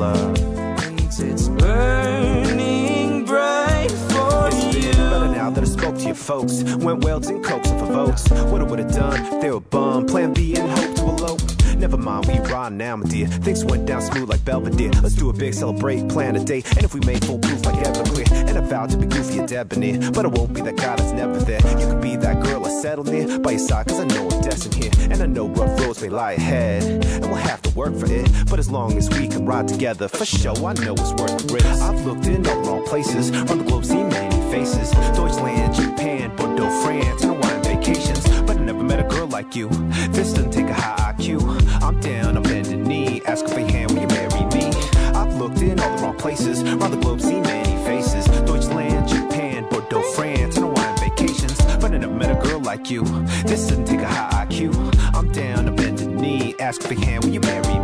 Love. 0.00 0.38
And 0.80 0.98
it's 1.20 1.48
burning 1.48 3.26
bright 3.26 3.90
for 3.90 4.48
you. 4.74 4.92
better 4.92 5.28
now 5.28 5.50
that 5.50 5.62
I 5.62 5.66
spoke 5.66 5.98
to 5.98 6.04
your 6.04 6.14
folks. 6.14 6.62
Went 6.76 7.04
welds 7.04 7.28
and 7.28 7.44
cokes 7.44 7.68
and 7.68 7.80
for 7.80 7.86
votes. 7.86 8.30
What 8.50 8.62
I 8.62 8.64
would 8.64 8.78
have 8.78 8.92
done, 8.92 9.40
they 9.40 9.50
were 9.50 9.60
bum. 9.60 10.06
Plan 10.06 10.32
B 10.32 10.56
and 10.56 10.70
hope 10.70 10.96
to 10.96 11.02
elope. 11.02 11.39
Never 11.80 11.96
mind, 11.96 12.26
we 12.26 12.38
ride 12.40 12.74
now, 12.74 12.96
my 12.96 13.08
dear. 13.08 13.26
Things 13.26 13.64
went 13.64 13.86
down 13.86 14.02
smooth 14.02 14.28
like 14.28 14.44
Belvedere. 14.44 14.90
Let's 15.02 15.14
do 15.14 15.30
a 15.30 15.32
big 15.32 15.54
celebrate, 15.54 16.06
plan 16.10 16.36
a 16.36 16.44
date. 16.44 16.70
And 16.76 16.84
if 16.84 16.92
we 16.92 17.00
made 17.00 17.24
foolproof 17.24 17.64
like 17.64 17.76
Everclear, 17.76 18.30
and 18.48 18.58
I 18.58 18.60
vow 18.60 18.84
to 18.84 18.98
be 18.98 19.06
goofy 19.06 19.38
and 19.38 19.48
debonair. 19.48 20.10
But 20.12 20.26
I 20.26 20.28
won't 20.28 20.52
be 20.52 20.60
that 20.60 20.76
guy 20.76 20.96
that's 20.96 21.12
never 21.12 21.38
there. 21.38 21.60
You 21.80 21.86
could 21.86 22.02
be 22.02 22.16
that 22.16 22.42
girl 22.42 22.66
I 22.66 22.70
settle 22.82 23.04
near 23.04 23.38
by 23.38 23.52
your 23.52 23.60
side, 23.60 23.86
cause 23.86 23.98
I 23.98 24.04
know 24.04 24.28
I'm 24.28 24.42
destined 24.42 24.74
here. 24.74 24.90
And 25.10 25.22
I 25.22 25.26
know 25.26 25.48
rough 25.48 25.80
roads 25.80 26.02
may 26.02 26.10
lie 26.10 26.32
ahead. 26.32 26.82
And 27.02 27.24
we'll 27.24 27.36
have 27.36 27.62
to 27.62 27.70
work 27.70 27.96
for 27.96 28.12
it. 28.12 28.30
But 28.50 28.58
as 28.58 28.70
long 28.70 28.98
as 28.98 29.08
we 29.08 29.26
can 29.26 29.46
ride 29.46 29.66
together, 29.66 30.06
for 30.06 30.26
sure, 30.26 30.54
I 30.56 30.74
know 30.74 30.92
it's 30.92 31.12
worth 31.12 31.38
the 31.38 31.54
risk. 31.54 31.80
I've 31.80 32.04
looked 32.04 32.26
in 32.26 32.46
all 32.46 32.60
the 32.60 32.68
wrong 32.68 32.84
places. 32.84 33.30
On 33.30 33.56
the 33.56 33.64
globe, 33.64 33.86
seen 33.86 34.10
many 34.10 34.36
faces. 34.52 34.90
Deutschland, 35.16 35.74
Japan, 35.74 36.36
Bordeaux, 36.36 36.68
France, 36.82 37.24
vacations. 37.90 38.42
But 38.42 38.56
I 38.56 38.60
never 38.60 38.82
met 38.82 39.00
a 39.00 39.08
girl 39.08 39.26
like 39.26 39.54
you. 39.56 39.68
This 40.10 40.32
doesn't 40.32 40.52
take 40.52 40.68
a 40.68 40.74
high 40.74 41.12
IQ. 41.12 41.82
I'm 41.82 42.00
down, 42.00 42.36
I'm 42.36 42.42
bending 42.42 42.84
knee. 42.84 43.22
Ask 43.26 43.46
for 43.46 43.60
your 43.60 43.70
hand, 43.70 43.90
will 43.90 44.02
you 44.02 44.08
marry 44.08 44.44
me? 44.56 44.66
I've 45.14 45.34
looked 45.36 45.60
in 45.60 45.78
all 45.80 45.96
the 45.96 46.02
wrong 46.02 46.16
places. 46.16 46.62
Around 46.62 46.90
the 46.90 46.96
globe, 46.98 47.20
seen 47.20 47.42
many 47.42 47.84
faces. 47.84 48.26
Deutschland, 48.46 49.08
Japan, 49.08 49.66
Bordeaux, 49.70 50.02
France, 50.14 50.56
and 50.56 50.66
Hawaiian 50.66 50.96
vacations. 50.98 51.58
But 51.80 51.92
I 51.92 51.98
never 51.98 52.14
met 52.14 52.30
a 52.30 52.40
girl 52.40 52.60
like 52.60 52.90
you. 52.90 53.04
This 53.44 53.68
doesn't 53.68 53.86
take 53.86 54.00
a 54.00 54.06
high 54.06 54.46
IQ. 54.46 54.74
I'm 55.14 55.30
down, 55.32 55.68
I'm 55.68 55.76
bending 55.76 56.16
knee. 56.16 56.54
Ask 56.58 56.82
for 56.82 56.94
your 56.94 57.04
hand, 57.04 57.24
will 57.24 57.32
you 57.32 57.40
marry 57.40 57.66
me? 57.74 57.79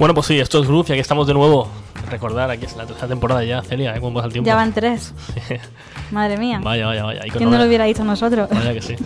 Bueno, 0.00 0.14
pues 0.14 0.28
sí, 0.28 0.40
esto 0.40 0.62
es 0.62 0.66
Groove 0.66 0.88
y 0.88 0.92
aquí 0.92 1.00
estamos 1.02 1.26
de 1.26 1.34
nuevo. 1.34 1.68
Recordar, 2.08 2.50
aquí 2.50 2.64
es 2.64 2.74
la 2.74 2.86
tercera 2.86 3.06
temporada 3.06 3.44
ya, 3.44 3.60
Celia, 3.60 3.94
¿eh? 3.94 4.00
¿Cómo 4.00 4.14
pasa 4.14 4.28
el 4.28 4.32
tiempo? 4.32 4.46
Ya 4.46 4.54
van 4.54 4.72
tres. 4.72 5.12
Madre 6.10 6.38
mía. 6.38 6.58
Vaya, 6.62 6.86
vaya, 6.86 7.04
vaya. 7.04 7.20
¿Quién 7.36 7.50
no 7.50 7.58
lo 7.58 7.66
hubiera 7.66 7.84
dicho 7.84 8.02
nosotros? 8.02 8.48
Vaya 8.48 8.72
que 8.72 8.80
sí. 8.80 8.96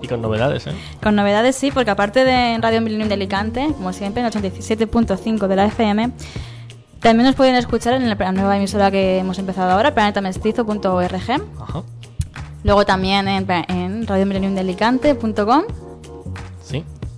Y 0.00 0.08
con 0.08 0.22
novedades, 0.22 0.66
¿eh? 0.66 0.72
Con 1.02 1.14
novedades 1.14 1.56
sí, 1.56 1.70
porque 1.70 1.90
aparte 1.90 2.24
de 2.24 2.56
Radio 2.58 2.80
Millennium 2.80 3.08
de 3.08 3.16
Alicante, 3.16 3.66
como 3.76 3.92
siempre, 3.92 4.22
en 4.22 4.30
87.5 4.30 5.46
de 5.46 5.56
la 5.56 5.66
FM, 5.66 6.10
también 7.00 7.26
nos 7.26 7.34
pueden 7.34 7.54
escuchar 7.56 7.92
en 7.92 8.08
la 8.08 8.32
nueva 8.32 8.56
emisora 8.56 8.90
que 8.90 9.18
hemos 9.18 9.38
empezado 9.38 9.70
ahora, 9.72 9.92
planetamestizo.org. 9.92 11.14
Ajá. 11.14 11.82
Luego 12.64 12.86
también 12.86 13.28
en, 13.28 13.46
en 13.68 14.06
radiomillenniumdealicante.com. 14.06 15.64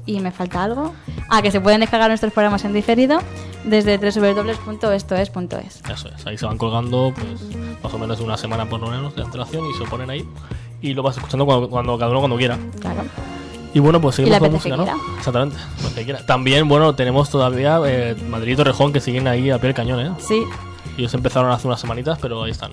¿Y 0.05 0.21
me 0.21 0.33
falta 0.33 0.65
algo? 0.65 0.95
Ah, 1.29 1.43
que 1.43 1.51
se 1.51 1.61
pueden 1.61 1.81
descargar 1.81 2.09
nuestros 2.09 2.33
programas 2.33 2.65
en 2.65 2.73
diferido 2.73 3.21
desde 3.65 3.99
www.estoes.es. 3.99 5.83
Eso 5.89 6.09
es. 6.09 6.27
Ahí 6.27 6.37
se 6.37 6.47
van 6.47 6.59
colgando, 6.59 7.13
pues, 7.15 7.57
más 7.83 7.95
o 7.95 7.99
menos 7.99 8.21
una 8.21 8.37
semana 8.37 8.69
por 8.69 8.81
lo 8.81 8.89
menos 8.89 9.15
de 9.15 9.23
antelación 9.23 9.65
y 9.71 9.75
se 9.75 9.85
ponen 9.85 10.11
ahí. 10.11 10.29
Y 10.81 10.95
lo 10.95 11.03
vas 11.03 11.17
escuchando 11.17 11.47
cuando, 11.47 11.71
cuando 11.71 11.97
cada 11.99 12.11
uno 12.11 12.21
cuando 12.21 12.37
quiera. 12.37 12.59
Claro. 12.81 13.03
Y 13.75 13.79
bueno, 13.79 14.01
pues 14.01 14.17
seguimos 14.17 14.33
la 14.35 14.39
con 14.41 14.49
que 14.49 14.55
música, 14.55 14.77
¿no? 14.77 14.87
Exactamente, 15.17 15.57
quiera. 16.05 16.27
También, 16.27 16.69
bueno, 16.69 16.95
tenemos 16.95 17.31
todavía 17.31 17.81
eh, 17.87 18.15
Madrid 18.29 18.53
y 18.53 18.57
Torrejón 18.57 18.93
que 18.93 19.01
siguen 19.01 19.29
ahí 19.29 19.51
a 19.51 19.59
pie 19.59 19.69
del 19.69 19.75
cañón, 19.75 20.01
¿eh? 20.01 20.11
Sí, 20.19 20.43
Ellos 20.99 21.15
empezaron 21.15 21.51
hace 21.51 21.67
unas 21.69 21.81
semanitas, 21.81 22.19
pero 22.21 22.43
ahí 22.43 22.51
están. 22.51 22.73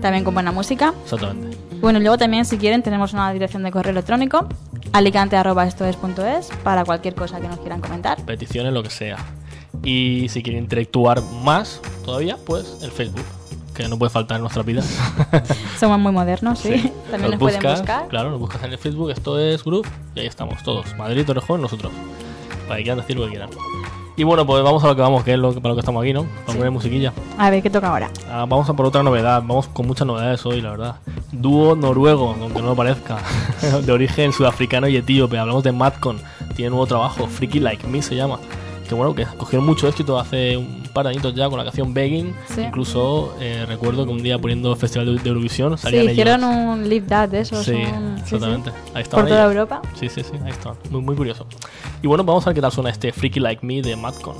también 0.00 0.22
con 0.22 0.34
buena 0.34 0.52
música. 0.52 0.92
Exactamente. 1.02 1.56
Bueno, 1.80 1.98
y 1.98 2.02
luego 2.02 2.18
también, 2.18 2.44
si 2.44 2.58
quieren, 2.58 2.82
tenemos 2.82 3.12
una 3.12 3.32
dirección 3.32 3.62
de 3.62 3.70
correo 3.70 3.92
electrónico, 3.92 4.48
alicante.estoes.es, 4.92 6.50
para 6.62 6.84
cualquier 6.84 7.14
cosa 7.14 7.40
que 7.40 7.48
nos 7.48 7.58
quieran 7.60 7.80
comentar. 7.80 8.20
Peticiones, 8.24 8.72
lo 8.72 8.82
que 8.82 8.90
sea. 8.90 9.18
Y 9.84 10.28
si 10.28 10.42
quieren 10.42 10.64
interactuar 10.64 11.22
más 11.44 11.80
todavía, 12.04 12.36
pues 12.44 12.78
el 12.82 12.90
Facebook, 12.90 13.24
que 13.74 13.88
no 13.88 13.98
puede 13.98 14.10
faltar 14.10 14.36
en 14.36 14.42
nuestras 14.42 14.66
vidas. 14.66 14.98
Somos 15.78 15.98
muy 15.98 16.12
modernos, 16.12 16.58
sí. 16.58 16.92
También 17.10 17.32
nos 17.32 17.40
pueden 17.40 17.60
buscas, 17.60 17.80
buscar. 17.80 18.08
Claro, 18.08 18.30
nos 18.30 18.40
buscas 18.40 18.64
en 18.64 18.72
el 18.72 18.78
Facebook, 18.78 19.10
esto 19.10 19.38
es 19.38 19.62
Groove, 19.62 19.88
y 20.14 20.20
ahí 20.20 20.26
estamos 20.26 20.62
todos. 20.62 20.96
Madrid, 20.96 21.24
Torrejón, 21.24 21.60
nosotros. 21.60 21.92
Para 22.66 22.78
que 22.78 22.82
quieran 22.82 22.98
decir 22.98 23.16
lo 23.16 23.24
que 23.24 23.30
quieran. 23.30 23.50
Y 24.18 24.24
bueno, 24.24 24.44
pues 24.44 24.64
vamos 24.64 24.82
a 24.82 24.88
lo 24.88 24.96
que 24.96 25.00
vamos, 25.00 25.22
que 25.22 25.34
es 25.34 25.38
lo 25.38 25.54
que, 25.54 25.60
para 25.60 25.70
lo 25.70 25.76
que 25.76 25.80
estamos 25.80 26.02
aquí, 26.02 26.12
¿no? 26.12 26.26
Para 26.44 26.58
poner 26.58 26.72
musiquilla. 26.72 27.12
A 27.38 27.50
ver, 27.50 27.62
¿qué 27.62 27.70
toca 27.70 27.88
ahora? 27.88 28.10
Ah, 28.28 28.46
vamos 28.48 28.68
a 28.68 28.74
por 28.74 28.84
otra 28.84 29.04
novedad, 29.04 29.44
vamos 29.46 29.68
con 29.68 29.86
muchas 29.86 30.08
novedades 30.08 30.44
hoy, 30.44 30.60
la 30.60 30.70
verdad. 30.70 30.96
Dúo 31.30 31.76
noruego, 31.76 32.34
aunque 32.40 32.60
no 32.60 32.66
lo 32.66 32.74
parezca, 32.74 33.18
de 33.86 33.92
origen 33.92 34.32
sudafricano 34.32 34.88
y 34.88 34.96
etíope. 34.96 35.38
Hablamos 35.38 35.62
de 35.62 35.70
Madcon, 35.70 36.20
tiene 36.56 36.70
nuevo 36.70 36.88
trabajo, 36.88 37.28
Freaky 37.28 37.60
Like 37.60 37.86
Me 37.86 38.02
se 38.02 38.16
llama. 38.16 38.40
Que 38.88 38.94
bueno, 38.94 39.14
que 39.14 39.24
cogieron 39.36 39.66
mucho 39.66 39.86
éxito 39.86 40.18
hace 40.18 40.56
un 40.56 40.82
par 40.94 41.04
de 41.04 41.10
añitos 41.10 41.34
ya 41.34 41.48
con 41.48 41.58
la 41.58 41.64
canción 41.64 41.92
Begging. 41.92 42.34
Sí. 42.54 42.62
Incluso 42.62 43.34
eh, 43.38 43.64
recuerdo 43.68 44.06
que 44.06 44.12
un 44.12 44.22
día 44.22 44.38
poniendo 44.38 44.72
el 44.72 44.78
Festival 44.78 45.14
de, 45.14 45.22
de 45.22 45.28
Eurovisión 45.28 45.76
Sí, 45.76 45.82
salían 45.82 46.10
hicieron 46.10 46.40
ellos. 46.42 46.54
un 46.78 46.88
live 46.88 47.06
that 47.06 47.28
de 47.28 47.40
esos. 47.40 47.64
Sí, 47.64 47.72
un- 47.72 47.84
sí, 47.84 48.24
sí. 48.30 48.34
exactamente. 48.36 48.70
Ahí 48.94 49.02
estaban 49.02 49.26
Por 49.26 49.28
toda 49.28 49.40
ellos. 49.42 49.52
Europa. 49.54 49.82
Sí, 49.94 50.08
sí, 50.08 50.22
sí, 50.22 50.32
ahí 50.44 50.50
está. 50.50 50.74
Muy, 50.90 51.02
muy 51.02 51.14
curioso. 51.16 51.46
Y 52.02 52.06
bueno, 52.06 52.24
vamos 52.24 52.46
a 52.46 52.50
ver 52.50 52.54
qué 52.54 52.60
tal 52.62 52.72
suena 52.72 52.90
este 52.90 53.12
Freaky 53.12 53.40
Like 53.40 53.64
Me 53.66 53.82
de 53.82 53.94
Madcon. 53.94 54.36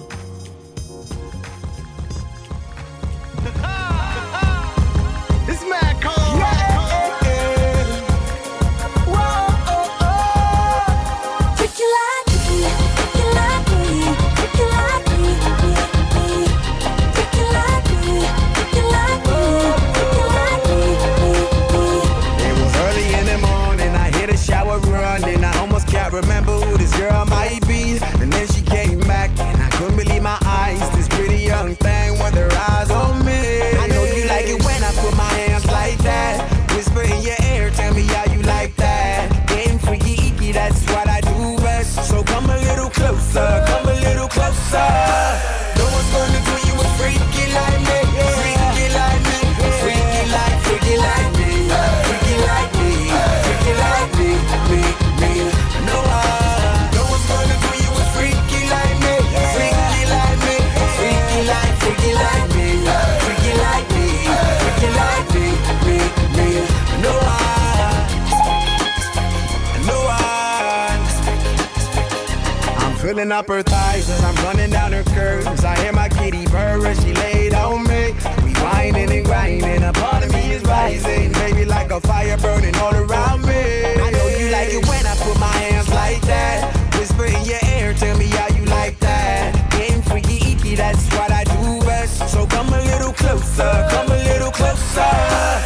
I'm 73.18 73.32
up 73.32 73.48
her 73.48 73.64
thighs 73.64 74.08
as 74.08 74.22
I'm 74.22 74.36
running 74.44 74.70
down 74.70 74.92
her 74.92 75.02
curves. 75.02 75.64
I 75.64 75.76
hear 75.80 75.92
my 75.92 76.08
kitty 76.08 76.44
purr 76.46 76.86
as 76.86 77.02
she 77.02 77.12
laid 77.14 77.52
on 77.52 77.82
me. 77.82 78.12
We 78.44 78.52
whining 78.62 79.10
and 79.10 79.24
grinding, 79.24 79.82
a 79.82 79.92
part 79.92 80.24
of 80.24 80.32
me 80.32 80.52
is 80.52 80.62
rising. 80.62 81.32
Baby, 81.32 81.64
like 81.64 81.90
a 81.90 82.00
fire 82.00 82.36
burning 82.38 82.76
all 82.76 82.94
around 82.94 83.42
me. 83.42 83.84
I 83.86 84.10
know 84.12 84.28
you 84.38 84.50
like 84.50 84.68
it 84.68 84.86
when 84.86 85.04
I 85.04 85.16
put 85.16 85.36
my 85.40 85.48
hands 85.48 85.88
like 85.88 86.20
that. 86.22 86.72
Whisper 86.94 87.24
in 87.24 87.44
your 87.44 87.58
ear, 87.80 87.92
tell 87.92 88.16
me 88.16 88.26
how 88.26 88.54
you 88.54 88.64
like 88.66 88.96
that. 89.00 89.68
Getting 89.72 90.00
freaky, 90.02 90.52
icky, 90.52 90.76
that's 90.76 91.04
what 91.16 91.32
I 91.32 91.42
do 91.42 91.80
best. 91.84 92.30
So 92.30 92.46
come 92.46 92.68
a 92.68 92.80
little 92.82 93.12
closer, 93.12 93.88
come 93.90 94.12
a 94.12 94.16
little 94.30 94.52
closer. 94.52 95.57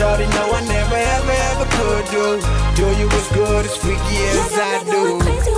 Shawty, 0.00 0.26
no 0.30 0.50
I 0.50 0.60
never, 0.64 0.96
ever, 0.96 1.36
ever 1.50 1.66
could 1.76 2.06
do. 2.08 2.40
Do 2.74 2.86
you 2.98 3.06
as 3.06 3.28
good 3.36 3.66
as 3.66 3.76
freaky 3.76 4.16
as 4.32 4.52
I 4.56 4.82
do 4.84 5.49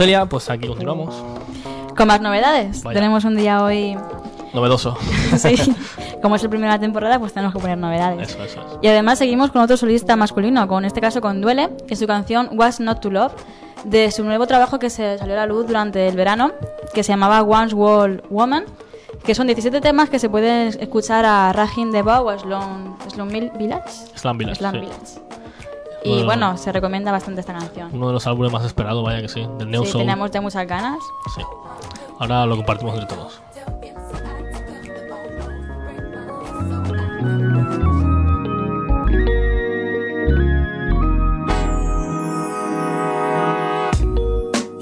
Celia, 0.00 0.24
pues 0.24 0.48
aquí 0.48 0.66
continuamos. 0.66 1.14
Con 1.94 2.08
más 2.08 2.22
novedades. 2.22 2.82
Vaya. 2.82 2.98
Tenemos 2.98 3.22
un 3.26 3.36
día 3.36 3.62
hoy. 3.62 3.98
Novedoso. 4.54 4.96
Sí, 5.36 5.56
como 6.22 6.36
es 6.36 6.42
el 6.42 6.48
primero 6.48 6.72
de 6.72 6.78
la 6.78 6.80
temporada, 6.80 7.18
pues 7.18 7.34
tenemos 7.34 7.52
que 7.54 7.60
poner 7.60 7.76
novedades. 7.76 8.30
Eso, 8.30 8.42
eso, 8.42 8.60
eso. 8.62 8.78
Y 8.80 8.88
además 8.88 9.18
seguimos 9.18 9.50
con 9.50 9.60
otro 9.60 9.76
solista 9.76 10.16
masculino, 10.16 10.66
con 10.68 10.84
en 10.84 10.86
este 10.86 11.02
caso 11.02 11.20
con 11.20 11.42
Duele, 11.42 11.68
y 11.86 11.96
su 11.96 12.06
canción 12.06 12.48
What's 12.52 12.80
Not 12.80 13.00
to 13.00 13.10
Love, 13.10 13.34
de 13.84 14.10
su 14.10 14.24
nuevo 14.24 14.46
trabajo 14.46 14.78
que 14.78 14.88
se 14.88 15.18
salió 15.18 15.34
a 15.34 15.40
la 15.40 15.46
luz 15.46 15.66
durante 15.66 16.08
el 16.08 16.16
verano, 16.16 16.52
que 16.94 17.02
se 17.02 17.12
llamaba 17.12 17.42
Once 17.42 17.74
World 17.74 18.22
Woman, 18.30 18.64
que 19.22 19.34
son 19.34 19.48
17 19.48 19.82
temas 19.82 20.08
que 20.08 20.18
se 20.18 20.30
pueden 20.30 20.68
escuchar 20.80 21.26
a 21.26 21.52
Rajin 21.52 21.92
de 21.92 22.00
Bau 22.00 22.26
o 22.26 22.38
Slum, 22.38 22.96
Slum 23.10 23.28
Mill 23.28 23.50
Village. 23.58 23.90
Slam 24.14 24.38
Village, 24.38 24.60
Slum 24.60 24.72
sí. 24.72 24.78
Village. 24.78 25.39
Y 26.02 26.08
Bueno. 26.10 26.24
bueno, 26.24 26.56
se 26.56 26.72
recomienda 26.72 27.12
bastante 27.12 27.40
esta 27.40 27.52
canción. 27.52 27.90
Uno 27.92 28.06
de 28.08 28.12
los 28.14 28.26
álbumes 28.26 28.52
más 28.52 28.64
esperados, 28.64 29.04
vaya 29.04 29.20
que 29.20 29.28
sí, 29.28 29.46
del 29.58 29.70
Neo 29.70 29.84
Sí, 29.84 29.92
Soul. 29.92 30.02
teníamos 30.02 30.30
ya 30.30 30.40
muchas 30.40 30.66
ganas. 30.66 30.98
Sí. 31.34 31.42
Ahora 32.18 32.46
lo 32.46 32.56
compartimos 32.56 32.94
entre 32.98 33.14
todos. 33.16 33.40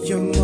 You're 0.04 0.38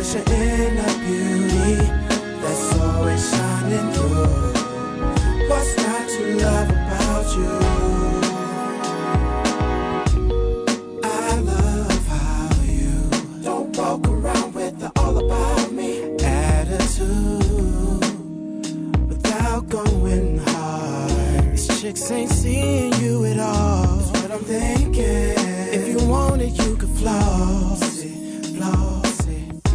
It's 0.00 0.14
your 0.14 0.24
inner 0.34 0.94
beauty 1.04 1.74
that's 2.42 2.78
always 2.80 3.22
shining 3.30 3.92
through. 3.92 4.52
What's 5.48 5.72
not 5.76 6.08
to 6.08 6.22
love 6.42 6.70
about 6.70 7.26
you? 7.36 7.54
I 11.04 11.04
love 11.38 12.06
how 12.08 12.48
you 12.64 12.92
don't 13.44 13.76
walk 13.76 14.08
around 14.08 14.54
with 14.54 14.78
the 14.80 14.90
all 14.96 15.16
about 15.24 15.70
me 15.72 16.16
attitude 16.24 18.00
without 19.08 19.68
going 19.68 20.38
hard. 20.38 21.52
These 21.52 21.80
chicks 21.80 22.10
ain't 22.10 22.30
seeing 22.30 22.92
you 22.94 23.24
at 23.26 23.38
all. 23.38 23.86
That's 23.96 24.10
what 24.22 24.30
I'm 24.32 24.44
thinking. 24.44 24.95
If 26.26 26.32
you 26.32 26.38
want 26.38 26.42
it, 26.42 26.64
you 26.64 26.76
can 26.76 26.96
floss 26.96 28.02
it, 28.02 28.46
floss 28.56 29.26
it. 29.26 29.68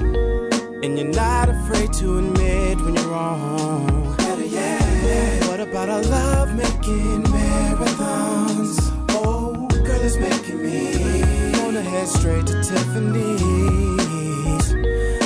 And 0.84 0.98
you're 1.00 1.08
not 1.08 1.50
afraid 1.50 1.94
to 1.94 2.18
admit 2.20 2.78
when 2.82 2.96
you're 2.96 3.08
wrong. 3.08 4.16
Better 4.18 4.46
yet, 4.46 5.48
what 5.48 5.62
about 5.62 5.90
our 5.90 6.02
love 6.02 6.54
making 6.56 7.24
marathons? 7.24 8.78
Oh, 9.12 9.68
girl, 9.70 10.02
it's 10.02 10.18
making 10.18 10.62
me 10.62 11.54
wanna 11.64 11.82
head 11.84 12.08
straight 12.08 12.46
to 12.48 12.62
Tiffany's. 12.64 13.42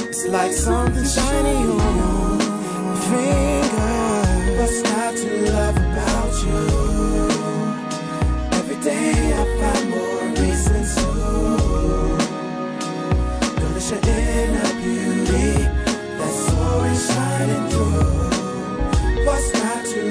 It's 0.08 0.26
like 0.28 0.52
something 0.54 1.06
shiny 1.06 1.58
on 1.58 1.96
your 2.02 2.96
finger. 3.10 4.60
What's 4.60 4.84
not 4.84 5.16
to 5.16 5.52
love 5.52 5.78
about 5.78 6.34
you? 6.44 6.75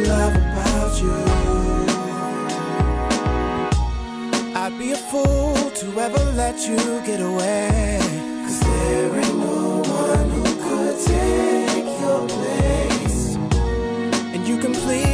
Love 0.05 0.35
about 0.37 1.01
you? 1.01 1.15
I'd 4.55 4.79
be 4.79 4.93
a 4.93 4.97
fool 4.97 5.71
to 5.81 5.87
ever 6.01 6.25
let 6.33 6.57
you 6.69 6.77
get 7.05 7.21
away. 7.21 7.99
Cause 8.45 8.61
there 8.61 9.17
ain't 9.17 9.39
no 9.39 9.83
one 10.05 10.31
who 10.31 10.45
could 10.65 10.97
take 11.07 12.01
your 12.01 12.29
place. 12.29 13.37
And 14.35 14.47
you 14.49 14.59
complete 14.59 15.07
me 15.07 15.14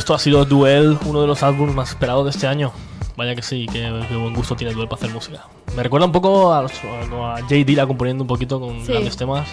esto 0.00 0.14
ha 0.14 0.18
sido 0.18 0.44
Duel, 0.44 0.98
uno 1.06 1.20
de 1.20 1.26
los 1.26 1.42
álbumes 1.42 1.74
más 1.74 1.90
esperados 1.90 2.24
de 2.24 2.30
este 2.30 2.46
año. 2.46 2.72
Vaya 3.16 3.34
que 3.34 3.42
sí, 3.42 3.66
qué, 3.70 4.04
qué 4.08 4.16
buen 4.16 4.34
gusto 4.34 4.56
tiene 4.56 4.72
Duel 4.74 4.88
para 4.88 5.00
hacer 5.00 5.14
música. 5.14 5.46
Me 5.76 5.82
recuerda 5.82 6.06
un 6.06 6.12
poco 6.12 6.52
a, 6.52 6.60
a. 6.60 7.42
Dilla 7.48 7.86
componiendo 7.86 8.24
un 8.24 8.28
poquito 8.28 8.58
con 8.58 8.80
Sí. 8.84 8.92
grandes 8.92 9.16
temas. 9.16 9.48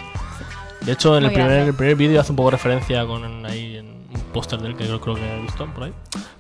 De 0.81 0.93
hecho, 0.93 1.17
en 1.17 1.25
el 1.25 1.31
primer, 1.33 1.51
el 1.67 1.73
primer 1.73 1.95
vídeo 1.95 2.21
hace 2.21 2.31
un 2.31 2.37
poco 2.37 2.51
referencia 2.51 3.05
con 3.05 3.45
ahí 3.45 3.77
en 3.77 3.87
un 3.87 4.21
póster 4.33 4.59
del 4.61 4.75
que 4.77 4.87
yo 4.87 5.01
creo 5.01 5.15
que 5.15 5.21
he 5.21 5.41
visto 5.41 5.65
por 5.67 5.83
ahí. 5.83 5.93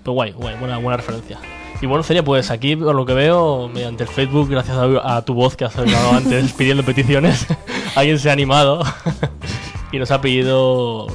Pero 0.03 0.13
guay, 0.13 0.31
guay, 0.31 0.55
buena, 0.57 0.77
buena 0.77 0.97
referencia. 0.97 1.37
Y 1.81 1.85
bueno, 1.85 2.01
Celia, 2.03 2.23
pues 2.23 2.49
aquí 2.49 2.75
por 2.75 2.95
lo 2.95 3.05
que 3.05 3.13
veo, 3.13 3.67
mediante 3.67 4.03
el 4.03 4.09
Facebook, 4.09 4.49
gracias 4.49 4.77
a, 4.77 5.17
a 5.17 5.21
tu 5.25 5.33
voz 5.33 5.55
que 5.57 5.65
has 5.65 5.77
hablado 5.77 6.11
antes 6.11 6.53
pidiendo 6.57 6.83
peticiones, 6.83 7.45
alguien 7.95 8.17
se 8.19 8.29
ha 8.29 8.33
animado 8.33 8.83
y 9.91 9.99
nos 9.99 10.09
ha 10.11 10.21
pedido 10.21 11.07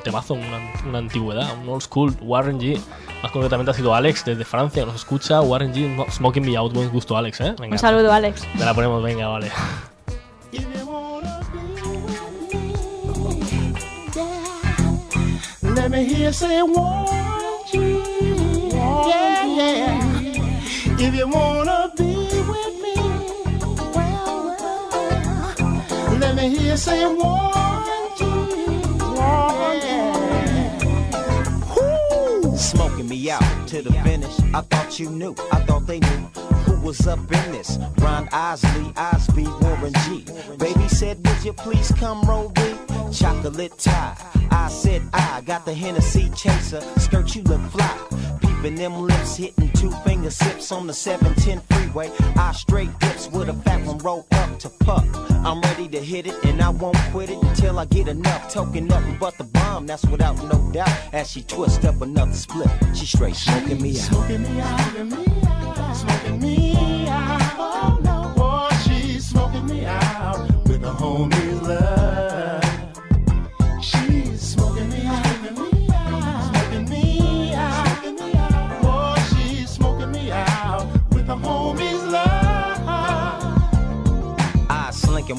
un 0.00 0.04
temazo, 0.04 0.34
una, 0.34 0.58
una 0.88 0.98
antigüedad, 0.98 1.58
un 1.62 1.68
old 1.68 1.82
school, 1.82 2.16
Warren 2.22 2.58
G. 2.58 2.80
Más 3.22 3.30
concretamente 3.32 3.70
ha 3.70 3.74
sido 3.74 3.94
Alex 3.94 4.24
desde 4.24 4.44
Francia, 4.44 4.86
nos 4.86 4.94
escucha. 4.94 5.40
Warren 5.42 5.74
G, 5.74 6.10
Smoking 6.10 6.44
Me 6.44 6.56
Out, 6.56 6.72
buen 6.72 6.88
gusto, 6.90 7.16
Alex, 7.16 7.40
¿eh? 7.40 7.54
Venga, 7.58 7.74
Un 7.74 7.78
saludo, 7.78 8.12
Alex. 8.12 8.42
Te 8.56 8.64
la 8.64 8.72
ponemos, 8.74 9.02
venga, 9.02 9.28
vale. 9.28 9.50
Let 15.62 15.90
me 15.90 16.04
hear 16.04 16.26
you 16.26 16.32
say 16.32 16.62
one 16.62 17.06
G. 17.70 18.72
Yeah, 18.72 19.44
yeah. 19.46 20.00
If 20.98 21.14
you 21.14 21.28
wanna 21.28 21.92
be 21.96 22.14
with 22.50 22.74
me, 22.82 22.94
well, 23.94 24.56
well, 24.56 26.18
let 26.18 26.34
me 26.34 26.48
hear 26.50 26.70
you 26.72 26.76
say 26.76 27.06
one 27.06 27.69
me 33.10 33.28
out 33.28 33.42
to 33.66 33.82
the 33.82 33.92
finish. 34.04 34.38
I 34.54 34.60
thought 34.60 35.00
you 35.00 35.10
knew, 35.10 35.34
I 35.50 35.58
thought 35.66 35.84
they 35.86 35.98
knew 35.98 36.22
who 36.64 36.80
was 36.80 37.06
up 37.08 37.18
in 37.18 37.52
this. 37.52 37.76
Ron 37.98 38.28
Osley, 38.28 38.96
Osby, 38.96 39.46
Warren 39.60 39.92
G. 40.04 40.24
Baby 40.56 40.88
said, 40.88 41.18
Would 41.26 41.44
you 41.44 41.52
please 41.52 41.90
come 41.98 42.22
roll? 42.22 42.52
Chocolate 43.12 43.76
tie. 43.78 44.16
I 44.52 44.68
said, 44.68 45.02
I 45.12 45.40
got 45.40 45.64
the 45.64 45.74
Hennessy 45.74 46.30
chaser. 46.36 46.80
Skirt, 46.98 47.34
you 47.34 47.42
look 47.42 47.60
fly. 47.72 48.39
Peeping 48.60 48.76
them 48.76 49.00
lips, 49.00 49.36
hitting 49.36 49.70
two 49.70 49.90
finger 50.04 50.28
sips 50.28 50.70
on 50.70 50.86
the 50.86 50.92
710 50.92 51.60
freeway. 51.60 52.10
I 52.36 52.52
straight 52.52 52.90
dips 52.98 53.26
with 53.28 53.48
a 53.48 53.54
fat 53.54 53.86
one 53.86 53.96
roll 53.98 54.26
up 54.32 54.58
to 54.58 54.68
puff. 54.68 55.06
I'm 55.30 55.62
ready 55.62 55.88
to 55.88 55.98
hit 55.98 56.26
it 56.26 56.34
and 56.44 56.60
I 56.60 56.68
won't 56.68 56.98
quit 57.10 57.30
it 57.30 57.42
until 57.42 57.78
I 57.78 57.86
get 57.86 58.06
enough. 58.06 58.52
Token 58.52 58.86
nothing 58.86 59.16
but 59.18 59.38
the 59.38 59.44
bomb, 59.44 59.86
that's 59.86 60.04
without 60.04 60.36
no 60.44 60.70
doubt. 60.72 60.90
As 61.14 61.30
she 61.30 61.40
twists 61.42 61.82
up 61.86 62.02
another 62.02 62.34
split, 62.34 62.68
she 62.94 63.06
straight. 63.06 63.36
Smoking 63.36 63.80
me 63.80 63.98
out, 63.98 64.04
smoking 64.04 64.42
me 64.42 64.60
out, 64.60 65.39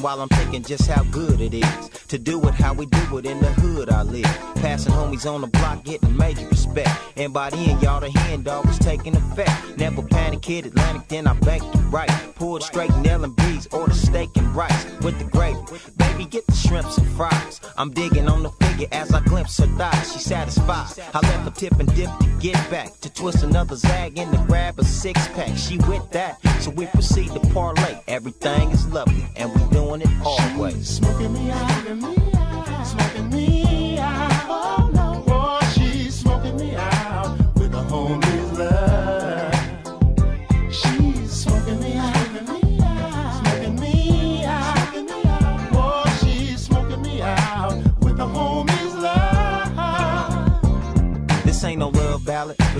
while 0.02 0.20
I'm 0.20 0.28
thinking 0.30 0.62
just 0.62 0.88
how 0.88 1.04
good 1.04 1.40
it 1.40 1.54
is 1.54 2.01
to 2.12 2.18
do 2.18 2.46
it 2.46 2.52
how 2.52 2.74
we 2.74 2.84
do 2.84 3.16
it 3.16 3.24
in 3.24 3.40
the 3.40 3.50
hood 3.52 3.88
I 3.88 4.02
live. 4.02 4.24
Passing 4.56 4.92
homies 4.92 5.24
on 5.24 5.40
the 5.40 5.46
block, 5.46 5.82
getting 5.82 6.14
major 6.14 6.46
respect. 6.46 6.90
And 7.16 7.32
by 7.32 7.48
then, 7.48 7.80
y'all, 7.80 8.00
the 8.00 8.10
hand 8.10 8.44
dog 8.44 8.66
was 8.66 8.78
taking 8.78 9.16
effect. 9.16 9.78
Never 9.78 10.02
panic, 10.02 10.44
hit 10.44 10.66
Atlantic, 10.66 11.08
then 11.08 11.26
I 11.26 11.32
banked 11.32 11.74
it 11.74 11.78
right. 11.90 12.10
Pulled 12.34 12.62
straight 12.64 12.94
Nell 12.96 13.24
and 13.24 13.34
B's, 13.34 13.66
order 13.68 13.94
steak 13.94 14.28
and 14.36 14.54
rice 14.54 14.84
with 15.00 15.18
the 15.18 15.24
gravy. 15.24 15.58
Baby, 15.96 16.26
get 16.26 16.46
the 16.46 16.52
shrimps 16.52 16.98
and 16.98 17.08
fries. 17.12 17.62
I'm 17.78 17.90
digging 17.90 18.28
on 18.28 18.42
the 18.42 18.50
figure 18.50 18.88
as 18.92 19.14
I 19.14 19.20
glimpse 19.20 19.56
her 19.56 19.66
thighs. 19.78 20.12
She 20.12 20.18
satisfied. 20.18 21.02
I 21.14 21.20
left 21.20 21.44
her 21.44 21.50
tip 21.50 21.80
and 21.80 21.94
dip 21.94 22.10
to 22.18 22.26
get 22.40 22.56
back 22.70 23.00
to 23.00 23.10
twist 23.10 23.42
another 23.42 23.76
zag 23.76 24.18
and 24.18 24.30
to 24.32 24.38
grab 24.46 24.78
a 24.78 24.84
six 24.84 25.28
pack. 25.28 25.56
She 25.56 25.78
with 25.78 26.10
that, 26.10 26.38
so 26.60 26.70
we 26.72 26.86
proceed 26.86 27.30
to 27.32 27.40
parlay. 27.54 27.98
Everything 28.06 28.70
is 28.70 28.86
lovely, 28.88 29.24
and 29.36 29.50
we 29.54 29.62
doing 29.70 30.02
it 30.02 30.10
always. 30.22 30.88
Smoking 30.88 31.32
me 31.32 31.50
out, 31.50 32.01
smoking 32.02 32.16
me 32.16 32.32
out, 32.34 33.32
me 33.32 33.71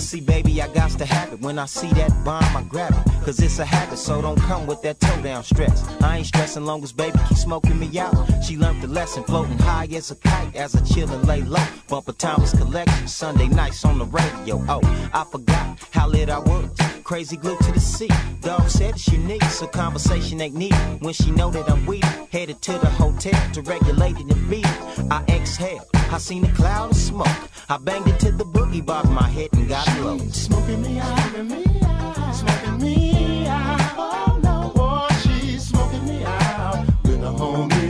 see, 0.02 0.20
baby, 0.20 0.60
I 0.60 0.68
got 0.68 0.90
to 0.90 1.04
have 1.04 1.32
it. 1.32 1.40
When 1.40 1.58
I 1.58 1.66
see 1.66 1.88
that 1.94 2.10
bomb, 2.24 2.56
I 2.56 2.62
grab 2.68 2.92
it. 2.92 3.24
Cause 3.24 3.40
it's 3.40 3.58
a 3.58 3.64
habit, 3.64 3.98
so 3.98 4.20
don't 4.20 4.40
come 4.40 4.66
with 4.66 4.82
that 4.82 5.00
toe 5.00 5.22
down 5.22 5.44
stress. 5.44 5.88
I 6.02 6.18
ain't 6.18 6.26
stressing 6.26 6.64
long 6.64 6.82
as 6.82 6.92
baby 6.92 7.18
keep 7.28 7.38
smoking 7.38 7.78
me 7.78 7.98
out. 7.98 8.14
She 8.44 8.56
learned 8.56 8.82
the 8.82 8.88
lesson, 8.88 9.22
floating 9.24 9.58
high 9.58 9.88
as 9.92 10.10
a 10.10 10.16
kite 10.16 10.54
as 10.56 10.74
I 10.74 10.80
chill 10.82 11.10
and 11.10 11.26
lay 11.26 11.42
low. 11.42 11.64
Bumper 11.88 12.12
Thomas 12.12 12.52
collection, 12.52 13.08
Sunday 13.08 13.48
nights 13.48 13.84
on 13.84 13.98
the 13.98 14.06
radio. 14.06 14.62
Oh, 14.68 14.80
I 15.14 15.24
forgot 15.24 15.78
how 15.92 16.08
lit 16.08 16.28
I 16.28 16.38
was. 16.40 16.91
Crazy 17.12 17.36
glued 17.36 17.60
to 17.60 17.72
the 17.72 17.78
seat. 17.78 18.10
Dog 18.40 18.66
said 18.70 18.94
it's 18.94 19.06
unique, 19.06 19.44
so 19.44 19.66
conversation 19.66 20.40
ain't 20.40 20.54
needed. 20.54 20.78
When 21.00 21.12
she 21.12 21.30
know 21.30 21.50
that 21.50 21.70
I'm 21.70 21.84
weak, 21.84 22.06
headed 22.32 22.62
to 22.62 22.72
the 22.72 22.88
hotel 22.88 23.38
to 23.52 23.60
regulate 23.60 24.16
it 24.16 24.32
and 24.32 24.48
beat. 24.48 24.66
I 25.10 25.22
exhaled, 25.28 25.84
I 25.92 26.16
seen 26.16 26.42
a 26.46 26.52
cloud 26.54 26.92
of 26.92 26.96
smoke. 26.96 27.28
I 27.68 27.76
banged 27.76 28.08
it 28.08 28.18
to 28.20 28.32
the 28.32 28.44
boogie, 28.44 28.82
bobbed 28.82 29.10
my 29.10 29.28
head 29.28 29.50
and 29.52 29.68
got 29.68 29.86
low. 30.00 30.16
Smoking 30.30 30.80
me 30.80 31.00
out, 31.00 31.18
smoking 31.18 31.48
me 31.48 31.80
out, 31.84 32.34
smoking 32.34 32.78
me 32.78 33.46
out. 33.46 33.94
Oh 33.98 34.40
no, 34.42 34.72
boy, 34.74 35.14
she's 35.20 35.66
smoking 35.66 36.06
me 36.06 36.24
out 36.24 36.86
with 37.04 37.20
the 37.20 37.30
homies 37.30 37.81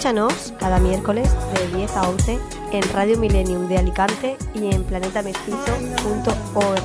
Escúchanos 0.00 0.54
cada 0.58 0.78
miércoles 0.78 1.30
de 1.52 1.76
10 1.76 1.96
a 1.98 2.08
11 2.08 2.38
en 2.72 2.82
Radio 2.94 3.18
Millennium 3.18 3.68
de 3.68 3.76
Alicante 3.76 4.38
y 4.54 4.72
en 4.72 4.82
planetamestizo.org. 4.84 6.80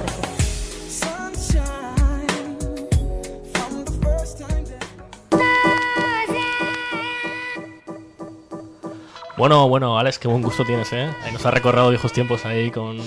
Bueno, 9.38 9.70
bueno, 9.70 9.98
Alex, 9.98 10.20
qué 10.20 10.28
buen 10.28 10.42
gusto 10.42 10.66
tienes, 10.66 10.92
¿eh? 10.92 11.10
Ahí 11.24 11.32
nos 11.32 11.46
ha 11.46 11.52
recorrido 11.52 11.88
viejos 11.92 12.12
tiempos 12.12 12.46
ahí 12.46 12.70
con, 12.70 12.98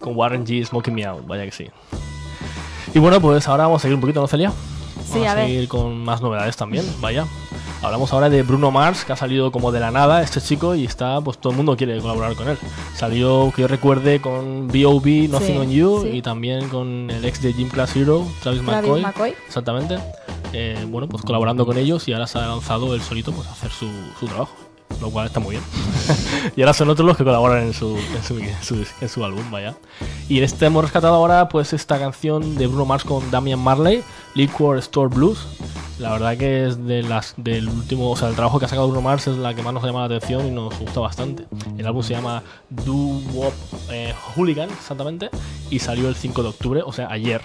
con 0.00 0.16
Warren 0.16 0.44
G. 0.44 0.66
Smoking 0.66 0.94
Me 0.96 1.04
Out, 1.04 1.28
vaya 1.28 1.44
que 1.44 1.52
sí. 1.52 1.70
Y 2.92 2.98
bueno, 2.98 3.20
pues 3.20 3.46
ahora 3.46 3.66
vamos 3.66 3.80
a 3.80 3.82
seguir 3.82 3.94
un 3.94 4.00
poquito, 4.00 4.20
¿no, 4.20 4.26
Celia? 4.26 4.50
Sí, 4.50 5.20
vamos 5.20 5.28
a 5.28 5.34
ver. 5.36 5.46
seguir 5.46 5.68
con 5.68 6.04
más 6.04 6.20
novedades 6.20 6.56
también, 6.56 6.84
vaya. 7.00 7.24
Hablamos 7.84 8.12
ahora 8.14 8.30
de 8.30 8.42
Bruno 8.42 8.70
Mars, 8.70 9.04
que 9.04 9.12
ha 9.12 9.16
salido 9.16 9.52
como 9.52 9.70
de 9.70 9.78
la 9.78 9.90
nada 9.90 10.22
este 10.22 10.40
chico 10.40 10.74
y 10.74 10.84
está, 10.86 11.20
pues 11.20 11.36
todo 11.38 11.50
el 11.50 11.56
mundo 11.58 11.76
quiere 11.76 11.98
colaborar 12.00 12.34
con 12.34 12.48
él. 12.48 12.56
Salió, 12.96 13.52
que 13.54 13.62
yo 13.62 13.68
recuerde, 13.68 14.20
con 14.20 14.68
B.O.B. 14.68 15.28
Nothing 15.28 15.46
Sí, 15.54 15.58
on 15.58 15.70
You 15.70 16.00
sí. 16.02 16.08
y 16.16 16.22
también 16.22 16.68
con 16.70 17.10
el 17.10 17.24
ex 17.26 17.42
de 17.42 17.52
Gym 17.52 17.68
Class 17.68 17.94
Hero, 17.94 18.26
Travis, 18.42 18.62
Travis 18.62 18.84
McCoy. 18.86 19.02
McCoy. 19.02 19.34
Exactamente. 19.46 19.98
Eh, 20.54 20.84
bueno, 20.88 21.08
pues 21.08 21.22
colaborando 21.24 21.66
con 21.66 21.76
ellos 21.76 22.08
y 22.08 22.12
ahora 22.14 22.26
se 22.26 22.38
ha 22.38 22.46
lanzado 22.46 22.94
él 22.94 23.02
solito 23.02 23.32
pues, 23.32 23.46
a 23.48 23.52
hacer 23.52 23.70
su, 23.70 23.86
su 24.18 24.26
trabajo. 24.26 24.52
Lo 25.00 25.10
cual 25.10 25.26
está 25.26 25.40
muy 25.40 25.56
bien. 25.56 25.64
y 26.56 26.62
ahora 26.62 26.72
son 26.72 26.88
otros 26.88 27.06
los 27.06 27.16
que 27.16 27.24
colaboran 27.24 27.64
en 27.64 27.74
su, 27.74 27.96
en 27.98 28.22
su, 28.22 28.38
en 28.38 28.62
su- 28.62 28.86
en 29.00 29.08
su 29.08 29.24
álbum, 29.24 29.50
vaya. 29.50 29.74
Y 30.28 30.38
en 30.38 30.44
este 30.44 30.66
hemos 30.66 30.84
rescatado 30.84 31.14
ahora 31.16 31.48
pues 31.48 31.72
esta 31.72 31.98
canción 31.98 32.54
de 32.54 32.66
Bruno 32.66 32.86
Mars 32.86 33.04
con 33.04 33.28
Damian 33.30 33.58
Marley, 33.58 34.02
Liquor 34.34 34.78
Store 34.78 35.12
Blues. 35.14 35.46
La 35.98 36.10
verdad 36.12 36.36
que 36.36 36.66
es 36.66 36.86
de 36.86 37.02
las 37.02 37.34
del 37.36 37.68
último, 37.68 38.10
o 38.10 38.16
sea, 38.16 38.28
el 38.28 38.34
trabajo 38.34 38.58
que 38.58 38.64
ha 38.64 38.68
sacado 38.68 38.88
Bruno 38.88 39.00
Mars 39.02 39.28
es 39.28 39.36
la 39.36 39.54
que 39.54 39.62
más 39.62 39.72
nos 39.72 39.84
ha 39.84 39.86
llamado 39.86 40.08
la 40.08 40.16
atención 40.16 40.44
y 40.46 40.50
nos 40.50 40.76
gusta 40.78 40.98
bastante. 41.00 41.46
El 41.78 41.86
álbum 41.86 42.02
se 42.02 42.14
llama 42.14 42.42
Do 42.68 42.92
Wop 42.92 43.52
eh, 43.90 44.12
Hooligan, 44.34 44.70
exactamente, 44.70 45.30
y 45.70 45.78
salió 45.78 46.08
el 46.08 46.16
5 46.16 46.42
de 46.42 46.48
octubre, 46.48 46.82
o 46.84 46.92
sea, 46.92 47.06
ayer. 47.10 47.42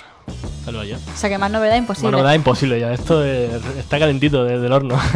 Salió 0.66 0.80
ayer. 0.82 0.97
O 1.14 1.18
sea 1.18 1.30
que 1.30 1.38
más 1.38 1.52
novedad 1.52 1.76
imposible. 1.76 2.10
Una 2.10 2.18
novedad 2.18 2.34
imposible 2.36 2.80
ya, 2.80 2.91
esto 2.91 3.24
es- 3.24 3.64
está 3.78 4.00
calentito 4.00 4.43
desde 4.43 4.66
el 4.66 4.74
horno. 4.74 4.97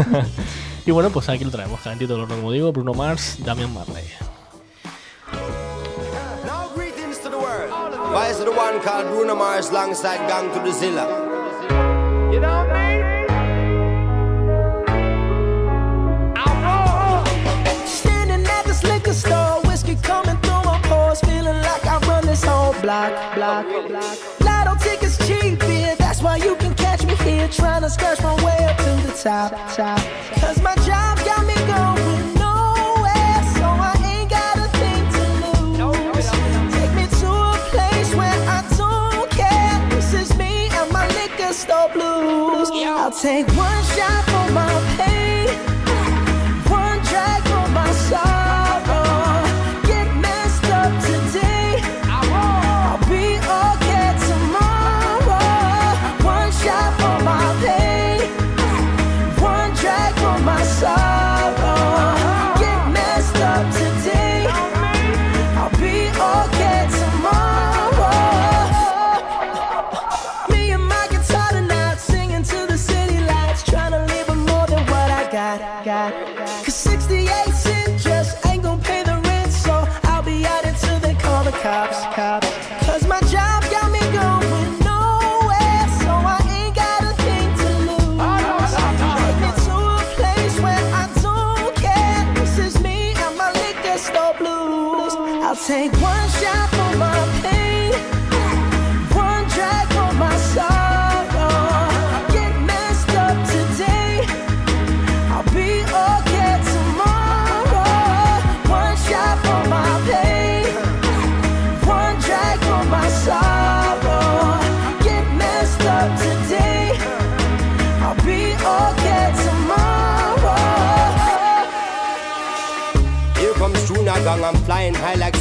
Y 0.85 0.91
bueno, 0.91 1.09
pues 1.11 1.29
aquí 1.29 1.45
lo 1.45 1.49
traemos, 1.49 1.79
calentito, 1.79 2.17
lo 2.17 2.27
como 2.27 2.51
digo, 2.51 2.73
Bruno 2.73 2.93
Mars, 2.93 3.37
Damian 3.45 3.73
Marley. 3.73 4.03
Now 6.45 6.67
greetings 6.75 7.19
to 7.21 7.29
the 7.29 7.37
world. 7.37 7.71
Why 8.13 8.29
is 8.29 8.39
it 8.41 8.45
the 8.45 8.51
one 8.51 8.81
called 8.83 9.07
Bruno 9.07 9.33
Mars 9.33 9.69
alongside 9.69 10.27
Gang 10.27 10.51
to 10.51 10.59
the 10.59 10.73
Zilla? 10.73 11.07
You 12.33 12.41
know 12.41 12.65
what 12.65 12.75
I 12.75 12.97
mean? 13.01 13.12
Block, 22.83 23.35
block, 23.35 23.65
block. 23.87 24.41
Lotto 24.41 24.75
tickets 24.83 25.17
cheap, 25.25 25.57
yeah, 25.63 25.95
that's 25.95 26.21
why 26.21 26.35
you 26.35 26.55
can 26.57 26.75
catch 26.75 27.05
me 27.05 27.15
here, 27.15 27.47
trying 27.47 27.81
to 27.81 27.89
scratch 27.89 28.21
my 28.21 28.35
way 28.43 28.57
up 28.65 28.77
to 28.77 28.91
the 29.07 29.13
top, 29.23 29.51
top. 29.73 29.99
Cause 30.41 30.61
my 30.61 30.75
job 30.87 31.17
got 31.23 31.45
me 31.45 31.55
going 31.73 32.33
nowhere, 32.35 33.39
so 33.55 33.65
I 33.89 33.95
ain't 34.03 34.29
got 34.29 34.57
a 34.57 34.67
thing 34.79 35.03
to 35.15 35.23
lose. 35.79 36.29
Take 36.75 36.93
me 36.99 37.05
to 37.21 37.29
a 37.31 37.57
place 37.71 38.13
where 38.15 38.39
I 38.57 38.59
don't 38.77 39.31
care. 39.31 39.89
This 39.89 40.13
is 40.13 40.37
me 40.37 40.67
and 40.69 40.91
my 40.91 41.07
liquor 41.19 41.53
store 41.53 41.89
blues. 41.93 42.69
I'll 42.69 43.11
take 43.11 43.47
one 43.55 43.83
shot 43.95 44.23
for 44.25 44.51
my 44.51 44.95
pain. 44.97 45.22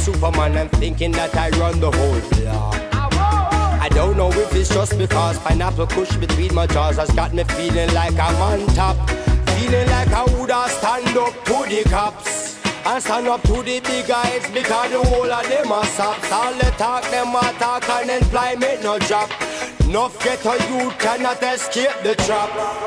Superman. 0.03 0.57
I'm 0.57 0.67
thinking 0.67 1.13
that 1.13 1.33
I 1.33 1.49
run 1.51 1.79
the 1.79 1.89
whole 1.89 2.19
block. 2.31 2.75
I 3.81 3.87
don't 3.89 4.17
know 4.17 4.29
if 4.31 4.53
it's 4.53 4.67
just 4.67 4.97
because 4.97 5.39
pineapple 5.39 5.87
kush 5.87 6.17
between 6.17 6.53
my 6.53 6.67
jaws 6.67 6.97
has 6.97 7.09
got 7.11 7.33
me 7.33 7.45
feeling 7.55 7.93
like 7.93 8.19
I'm 8.19 8.35
on 8.41 8.67
top. 8.75 8.97
Feeling 9.55 9.87
like 9.87 10.09
I 10.09 10.25
woulda 10.35 10.67
stand 10.67 11.15
up 11.17 11.33
to 11.45 11.53
the 11.71 11.83
cops. 11.89 12.59
And 12.85 13.01
stand 13.01 13.29
up 13.29 13.43
to 13.43 13.63
the 13.63 13.79
big 13.79 14.07
guys 14.07 14.45
because 14.51 14.91
the 14.91 15.01
whole 15.01 15.31
of 15.31 15.47
them 15.47 15.71
are 15.71 15.85
sops. 15.85 16.29
All 16.33 16.53
the 16.53 16.69
talk, 16.77 17.03
them 17.09 17.33
a 17.33 17.53
talk 17.57 17.87
and 17.89 18.09
employment 18.09 18.83
no 18.83 18.99
drop. 18.99 19.29
Enough 19.85 20.21
get 20.21 20.45
a 20.45 20.55
youth 20.69 20.99
cannot 20.99 21.41
escape 21.41 21.95
the 22.03 22.15
trap. 22.25 22.82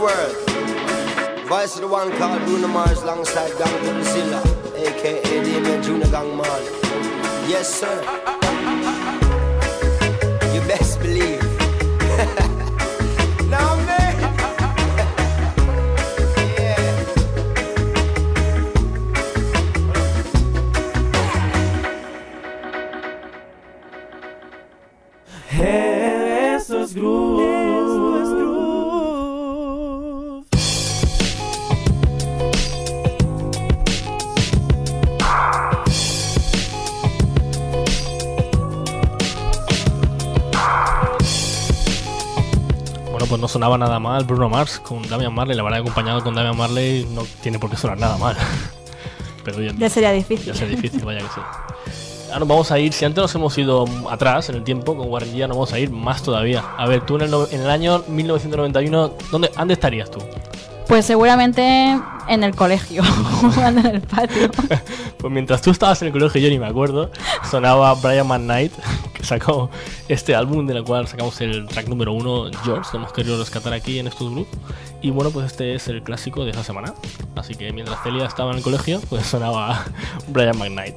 World. 0.00 0.34
Voice 1.46 1.74
of 1.74 1.82
the 1.82 1.88
one 1.88 2.10
called 2.16 2.40
Bruno 2.46 2.68
Mars 2.68 3.02
alongside 3.02 3.50
Gang 3.58 3.84
to 3.84 4.88
aka 4.88 5.22
Damien 5.44 5.82
Junior 5.82 6.10
Gang 6.10 6.36
Marley. 6.36 6.64
Yes, 7.48 7.68
sir. 7.68 8.00
You 10.54 10.60
best 10.66 10.98
believe. 11.00 12.56
sonaba 43.50 43.76
nada 43.76 43.98
mal 43.98 44.24
Bruno 44.24 44.48
Mars 44.48 44.80
con 44.80 45.06
Damian 45.08 45.34
Marley. 45.34 45.56
La 45.56 45.62
verdad, 45.62 45.80
acompañado 45.80 46.22
con 46.22 46.34
Damian 46.34 46.56
Marley 46.56 47.06
no 47.10 47.22
tiene 47.42 47.58
por 47.58 47.70
qué 47.70 47.76
sonar 47.76 47.98
nada 47.98 48.16
mal. 48.16 48.36
Pero. 49.44 49.60
Ya 49.60 49.90
sería 49.90 50.12
difícil. 50.12 50.46
Ya 50.46 50.54
sería 50.54 50.76
difícil, 50.76 51.04
vaya 51.04 51.20
que 51.20 51.26
sí. 51.26 51.40
Ahora 52.26 52.40
nos 52.40 52.48
vamos 52.48 52.70
a 52.70 52.78
ir, 52.78 52.92
si 52.92 53.04
antes 53.04 53.20
nos 53.20 53.34
hemos 53.34 53.58
ido 53.58 53.84
atrás 54.08 54.48
en 54.50 54.56
el 54.56 54.62
tiempo 54.62 54.96
con 54.96 55.08
Warren 55.08 55.34
G, 55.34 55.40
nos 55.48 55.56
vamos 55.56 55.72
a 55.72 55.80
ir 55.80 55.90
más 55.90 56.22
todavía. 56.22 56.62
A 56.76 56.86
ver, 56.86 57.04
tú 57.04 57.16
en 57.16 57.22
el, 57.22 57.34
en 57.50 57.60
el 57.60 57.68
año 57.68 58.04
1991, 58.06 59.14
¿dónde, 59.32 59.50
¿dónde 59.56 59.74
estarías 59.74 60.10
tú? 60.12 60.20
Pues 60.86 61.06
seguramente 61.06 61.98
en 62.28 62.44
el 62.44 62.54
colegio, 62.54 63.02
jugando 63.40 63.80
en 63.80 63.96
el 63.96 64.00
patio. 64.00 64.50
Pues 65.18 65.32
mientras 65.32 65.60
tú 65.60 65.70
estabas 65.70 66.00
en 66.00 66.08
el 66.08 66.12
colegio, 66.12 66.40
yo 66.40 66.48
ni 66.48 66.58
me 66.58 66.66
acuerdo, 66.66 67.10
sonaba 67.50 67.92
Brian 67.94 68.26
McKnight, 68.26 68.72
sacó 69.22 69.70
este 70.08 70.34
álbum 70.34 70.66
del 70.66 70.84
cual 70.84 71.06
sacamos 71.08 71.40
el 71.40 71.66
track 71.66 71.88
número 71.88 72.12
uno, 72.12 72.50
George, 72.64 72.90
que 72.90 72.96
hemos 72.96 73.12
querido 73.12 73.38
rescatar 73.38 73.72
aquí 73.72 73.98
en 73.98 74.06
estos 74.06 74.30
grupos. 74.30 74.58
Y 75.02 75.10
bueno, 75.10 75.30
pues 75.30 75.46
este 75.46 75.74
es 75.74 75.88
el 75.88 76.02
clásico 76.02 76.44
de 76.44 76.50
esa 76.50 76.64
semana. 76.64 76.94
Así 77.36 77.54
que 77.54 77.72
mientras 77.72 78.02
Celia 78.02 78.26
estaba 78.26 78.50
en 78.52 78.58
el 78.58 78.62
colegio, 78.62 79.00
pues 79.08 79.26
sonaba 79.26 79.84
Brian 80.28 80.58
McKnight. 80.58 80.96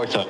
Porto. 0.00 0.29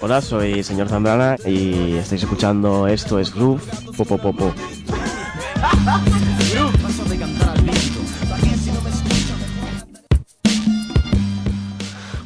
Hola, 0.00 0.20
soy 0.20 0.62
señor 0.62 0.88
Zambrana 0.88 1.36
y 1.44 1.94
estáis 1.94 2.22
escuchando 2.22 2.86
Esto 2.86 3.18
es 3.18 3.34
Groove. 3.34 3.60
Popo, 3.96 4.18
popo. 4.18 4.52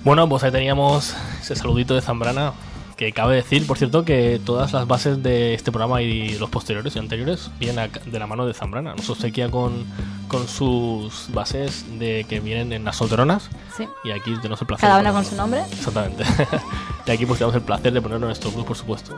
Bueno, 0.05 0.29
pues 0.29 0.43
ahí 0.45 0.53
teníamos 0.53 1.15
ese 1.41 1.57
saludito 1.57 1.95
de 1.95 2.03
Zambrana. 2.03 2.53
Que 2.97 3.13
cabe 3.13 3.37
decir, 3.37 3.67
por 3.67 3.77
cierto, 3.77 4.07
que 4.07 4.41
todas 4.43 4.73
las 4.73 4.87
bases 4.87 5.23
de 5.23 5.53
este 5.53 5.71
programa 5.71 6.01
y 6.01 6.39
los 6.39 6.49
posteriores 6.49 6.97
y 6.97 6.99
anteriores 6.99 7.51
vienen 7.61 7.91
de 8.07 8.19
la 8.19 8.27
mano 8.27 8.47
de 8.47 8.55
Zambrana. 8.55 8.95
Nos 8.95 9.11
obsequia 9.11 9.51
con, 9.51 9.85
con 10.29 10.49
sus 10.49 11.27
bases 11.35 11.85
de 11.99 12.25
que 12.27 12.41
vienen 12.41 12.73
en 12.73 12.85
las 12.85 12.97
solteronas. 12.97 13.51
Sí. 13.77 13.87
Y 14.03 14.13
aquí 14.13 14.35
tenemos 14.37 14.63
el 14.63 14.67
placer. 14.67 14.89
Cada 14.89 15.01
una 15.01 15.13
con 15.13 15.27
su 15.27 15.37
nombre. 15.37 15.61
Exactamente. 15.71 16.25
y 17.07 17.11
aquí 17.11 17.27
pues 17.27 17.39
tenemos 17.39 17.55
el 17.55 17.63
placer 17.63 17.93
de 17.93 18.01
ponerlo 18.01 18.25
en 18.25 18.29
nuestro 18.31 18.51
club, 18.51 18.65
por 18.65 18.77
supuesto. 18.77 19.15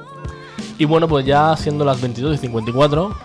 Y 0.76 0.84
bueno, 0.84 1.06
pues 1.06 1.24
ya 1.24 1.56
siendo 1.56 1.84
las 1.84 2.00
22 2.00 2.34
y 2.34 2.38
54, 2.38 3.16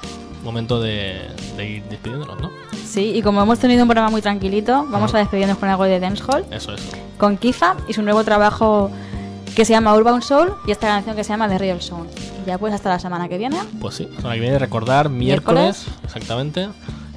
momento 0.43 0.79
de, 0.79 1.31
de 1.57 1.67
ir 1.69 1.83
despidiéndonos, 1.85 2.39
¿no? 2.39 2.51
Sí, 2.85 3.13
y 3.15 3.23
como 3.23 3.41
hemos 3.41 3.57
tenido 3.57 3.81
un 3.81 3.87
programa 3.87 4.11
muy 4.11 4.21
tranquilito, 4.21 4.85
vamos 4.87 5.15
a 5.15 5.17
despedirnos 5.17 5.57
con 5.57 5.67
algo 5.69 5.85
de 5.85 5.99
dancehall, 5.99 6.45
Eso, 6.51 6.73
eso. 6.75 6.89
con 7.17 7.37
Kifa 7.37 7.75
y 7.87 7.93
su 7.93 8.03
nuevo 8.03 8.23
trabajo 8.23 8.91
que 9.55 9.65
se 9.65 9.73
llama 9.73 9.93
Urban 9.95 10.21
Soul 10.21 10.53
y 10.67 10.71
esta 10.71 10.87
canción 10.87 11.15
que 11.15 11.23
se 11.23 11.29
llama 11.29 11.47
The 11.47 11.57
Real 11.57 11.81
Sound. 11.81 12.09
Ya 12.45 12.57
pues 12.57 12.73
hasta 12.73 12.89
la 12.89 12.99
semana 12.99 13.29
que 13.29 13.37
viene. 13.37 13.57
Pues 13.79 13.95
sí, 13.95 14.05
la 14.09 14.15
semana 14.17 14.35
que 14.35 14.41
viene 14.41 14.59
recordar 14.59 15.09
miércoles, 15.09 15.85
Miércoles. 15.85 15.99
exactamente. 16.03 16.69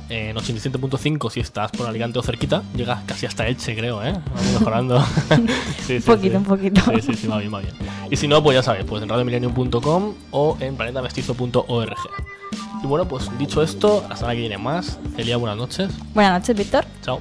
En 0.09 0.37
87.5 0.37 1.31
si 1.33 1.41
estás 1.41 1.73
por 1.73 1.89
Alicante 1.89 2.21
o 2.21 2.23
cerquita, 2.23 2.63
llegas 2.77 3.03
casi 3.07 3.27
hasta 3.27 3.49
Elche, 3.49 3.75
creo, 3.75 4.05
¿eh? 4.05 4.13
Vamos 4.13 4.53
mejorando. 4.53 5.05
Sí, 5.87 6.01
sí, 6.01 6.11
Un 6.11 6.17
poquito, 6.17 6.31
sí. 6.31 6.37
un 6.37 6.45
poquito. 6.45 6.81
Sí, 6.95 7.01
sí, 7.03 7.15
sí, 7.15 7.27
va 7.27 7.39
bien, 7.39 7.53
va 7.55 7.61
bien. 7.61 7.73
Y 8.11 8.17
si 8.17 8.27
no, 8.29 8.43
pues 8.43 8.55
ya 8.57 8.63
sabes, 8.63 8.85
pues 8.85 9.03
en 9.03 9.09
radiomillennium.com 9.09 10.15
o 10.31 10.57
en 10.61 10.77
planetamestizo.org. 10.77 11.97
Y 12.83 12.87
bueno, 12.87 13.09
pues 13.09 13.29
dicho 13.39 13.63
esto, 13.63 14.05
la 14.09 14.15
semana 14.17 14.35
que 14.35 14.41
viene 14.41 14.59
más. 14.59 14.99
Celia, 15.17 15.37
buenas 15.39 15.57
noches. 15.59 15.91
Buenas 16.15 16.41
noches, 16.41 16.57
Víctor. 16.57 16.85
Chao. 17.03 17.21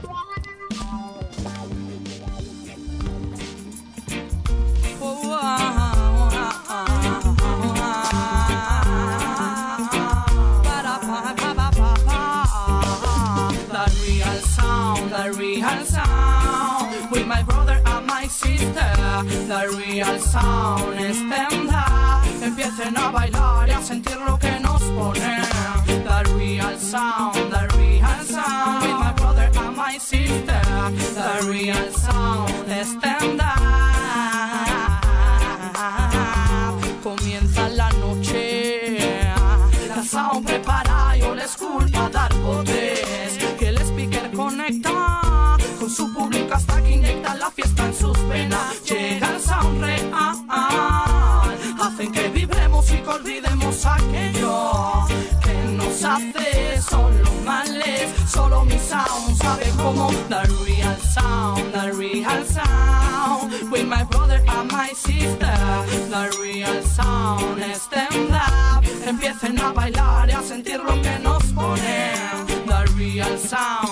Real 15.66 15.86
sound. 15.86 17.12
With 17.12 17.28
my 17.28 17.44
brother 17.44 17.82
and 17.86 18.06
my 18.06 18.28
sister. 18.28 18.92
The 19.48 19.76
real 19.78 20.20
sound 20.20 21.00
es 21.00 21.18
tenda. 21.18 22.22
Empiecen 22.42 22.98
a 22.98 23.12
bailar 23.12 23.68
y 23.68 23.72
a 23.72 23.82
sentir 23.82 24.18
lo 24.18 24.38
que 24.38 24.60
nos 24.60 24.82
pone. 24.98 25.42
The 25.86 26.34
real 26.36 26.78
sound, 26.78 27.36
the 27.52 27.68
real 27.78 28.26
sound. 28.26 28.84
With 28.84 29.00
my 29.00 29.14
brother 29.14 29.50
and 29.56 29.76
my 29.76 29.98
sister. 29.98 30.62
The 31.14 31.48
real 31.50 31.92
sound 31.94 32.05
sus 48.00 48.18
venas. 48.28 48.84
Llega 48.84 49.36
el 49.36 49.42
sound 49.42 49.82
real, 49.82 50.46
hacen 51.82 52.12
que 52.12 52.30
vibremos 52.30 52.90
y 52.92 52.98
que 52.98 53.10
olvidemos 53.10 53.86
aquello 53.86 55.06
que 55.44 55.54
nos 55.78 56.04
hace 56.04 56.82
solo 56.82 57.32
males. 57.46 58.14
Solo 58.28 58.66
mi 58.66 58.78
sound 58.80 59.38
sabe 59.38 59.66
cómo. 59.78 60.12
The 60.30 60.44
real 60.66 60.98
sound, 61.14 61.72
the 61.74 61.92
real 61.94 62.46
sound. 62.46 63.72
With 63.72 63.86
my 63.88 64.04
brother 64.04 64.42
and 64.48 64.72
my 64.72 64.90
sister. 64.94 65.54
The 66.10 66.38
real 66.42 66.82
sound 66.84 67.62
stand 67.76 68.34
up. 68.34 68.84
Empiecen 69.06 69.60
a 69.60 69.72
bailar 69.72 70.30
y 70.30 70.34
a 70.34 70.42
sentir 70.42 70.80
lo 70.80 71.00
que 71.02 71.20
nos 71.20 71.44
pone. 71.54 72.14
The 72.66 72.86
real 72.96 73.38
sound, 73.38 73.85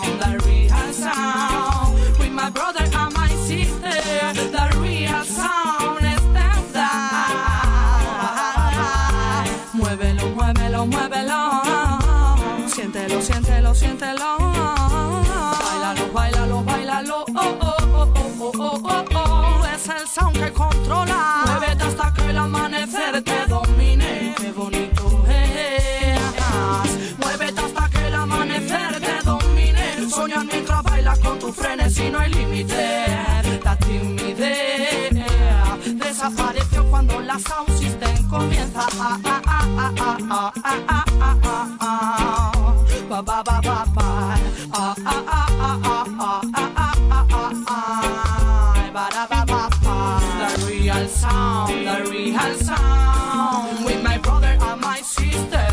real 52.33 52.55
sound. 52.55 53.85
With 53.85 54.03
my 54.03 54.17
brother 54.17 54.57
and 54.59 54.81
my 54.81 55.01
sister. 55.01 55.67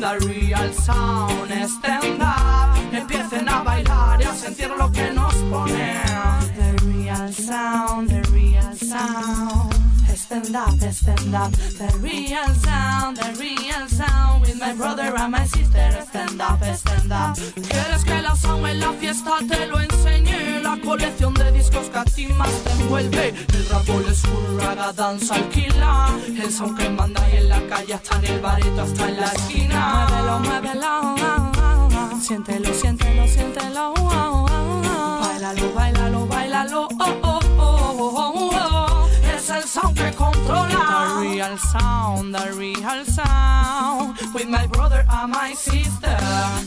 The 0.00 0.26
real 0.26 0.72
sound 0.72 1.50
stand 1.68 2.22
up. 2.22 2.76
Empiecen 2.92 3.48
a 3.48 3.62
bailar 3.62 4.20
y 4.20 4.24
a 4.24 4.34
sentir 4.34 4.70
lo 4.76 4.90
que 4.90 5.12
nos 5.12 5.34
pone. 5.50 6.02
The 6.56 6.84
real 6.86 7.32
sound, 7.32 8.08
the 8.08 8.22
real 8.32 8.74
sound. 8.74 9.59
Es 10.30 10.36
stand 10.36 10.54
up, 10.54 10.92
stand 10.92 11.34
up. 11.34 11.50
The 11.50 11.98
real 11.98 12.54
sound, 12.62 13.16
the 13.16 13.34
real 13.40 13.88
sound. 13.88 14.42
With 14.42 14.60
my 14.60 14.72
brother 14.74 15.12
and 15.16 15.32
my 15.32 15.44
sister, 15.44 15.90
stand 16.08 16.40
up, 16.40 16.62
stand 16.76 17.12
up. 17.12 17.36
¿Quieres 17.54 18.04
que 18.04 18.22
la 18.22 18.36
sound 18.36 18.64
en 18.64 18.78
la 18.78 18.92
fiesta 18.92 19.38
te 19.48 19.66
lo 19.66 19.80
enseñe? 19.80 20.62
La 20.62 20.78
colección 20.84 21.34
de 21.34 21.50
discos 21.50 21.88
que 21.88 21.98
a 21.98 22.04
ti 22.04 22.26
más 22.28 22.52
te 22.62 22.70
envuelve. 22.70 23.34
El 23.54 23.68
rap 23.70 23.88
old 23.90 24.14
school, 24.14 24.60
raga, 24.60 24.92
danza, 24.92 25.34
alquila. 25.34 26.16
El 26.28 26.52
sound 26.52 26.78
que 26.78 26.88
manda 26.90 27.20
ahí 27.24 27.38
en 27.38 27.48
la 27.48 27.66
calle, 27.66 27.94
hasta 27.94 28.16
en 28.18 28.24
el 28.26 28.40
bareto, 28.40 28.82
hasta 28.82 29.08
en 29.08 29.16
la 29.16 29.32
esquina. 29.32 30.06
Muévelo, 30.10 30.38
muévelo. 30.38 32.20
Siéntelo, 32.22 32.72
siéntelo, 32.72 33.26
siéntelo. 33.26 33.94
Bailalo, 35.20 35.74
bailalo, 35.74 36.26
bailalo. 36.26 36.88
Oh, 37.00 37.20
oh. 37.24 37.29
Es 37.29 37.29
sound 39.70 40.00
real 41.20 41.56
sound, 41.58 42.34
the 42.34 42.52
real 42.56 43.04
sound. 43.04 44.18
With 44.34 44.48
my 44.48 44.66
brother 44.66 45.04
and 45.08 45.32
my 45.32 45.52
sister. 45.52 46.16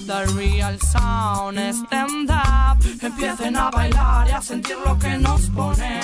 The 0.08 0.34
real 0.38 0.78
sound, 0.80 1.58
stand 1.76 2.30
up. 2.32 2.78
Empiecen 3.02 3.56
a 3.58 3.70
bailar 3.72 4.28
y 4.28 4.32
a 4.32 4.42
sentir 4.42 4.78
lo 4.86 4.98
que 4.98 5.18
nos 5.18 5.50
pone. 5.50 6.00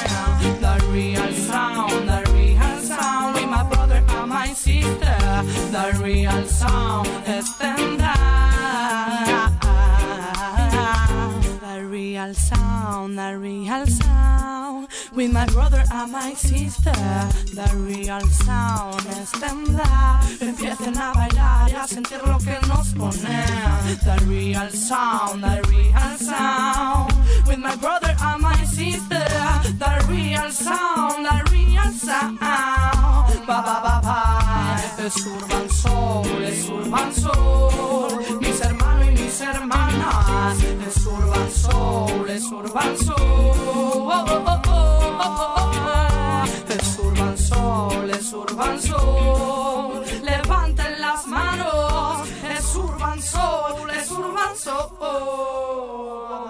The 0.59 0.75
real 0.91 1.31
sound, 1.47 2.09
the 2.09 2.21
real 2.33 2.81
sound. 2.81 3.35
With 3.35 3.49
my 3.49 3.63
brother 3.63 4.03
and 4.07 4.29
my 4.29 4.47
sister. 4.53 5.17
The 5.71 5.85
real 6.03 6.45
sound, 6.47 7.07
stand 7.41 8.01
up. 8.01 8.58
Real 11.89 12.33
sound, 12.33 13.17
the 13.17 13.37
real 13.37 13.85
sound. 13.87 14.87
With 15.13 15.31
my 15.31 15.45
brother 15.47 15.83
and 15.91 16.11
my 16.11 16.33
sister. 16.33 16.91
The 16.91 17.69
real 17.75 18.21
sound, 18.29 19.01
stand 19.25 19.79
up. 19.79 20.23
Empiecen 20.39 20.97
a 20.97 21.11
bailar 21.13 21.71
y 21.71 21.75
a 21.75 21.87
sentir 21.87 22.21
lo 22.25 22.37
que 22.37 22.57
nos 22.67 22.93
pone. 22.93 23.43
The 24.05 24.23
real 24.27 24.69
sound, 24.69 25.43
the 25.43 25.61
real 25.69 26.17
sound. 26.17 27.13
With 27.47 27.59
my 27.59 27.75
brother 27.75 28.15
and 28.21 28.41
my 28.41 28.63
sister. 28.65 29.25
The 29.83 30.05
real 30.07 30.51
sound, 30.51 31.25
the 31.25 31.51
real 31.51 31.91
sound. 31.91 32.39
Ba 32.39 33.63
ba 33.65 33.81
ba 33.83 34.01
ba. 34.03 34.38
Es 35.05 35.25
urban 35.25 35.69
soul, 35.69 36.43
es 36.43 36.69
urban 36.69 37.13
soul. 37.13 38.39
Mis 38.41 38.61
hermanos 38.61 39.07
y 39.07 39.11
mis 39.11 39.41
hermanas. 39.41 40.57
Es 40.87 41.05
urban 41.05 41.51
soul, 41.51 42.29
es 42.29 42.43
urban 42.51 42.97
soul. 42.97 43.17
Oh, 43.17 44.25
oh, 44.27 44.61
oh. 44.67 46.43
Es 46.67 46.99
urban 46.99 47.37
soul, 47.37 48.09
es 48.09 48.33
urban 48.33 48.81
soul. 48.81 50.03
Levanten 50.21 50.99
las 50.99 51.25
manos. 51.27 52.27
Es 52.57 52.75
urban 52.75 53.21
soul, 53.21 53.89
es 53.91 54.11
urban 54.11 54.55
soul. 54.57 56.48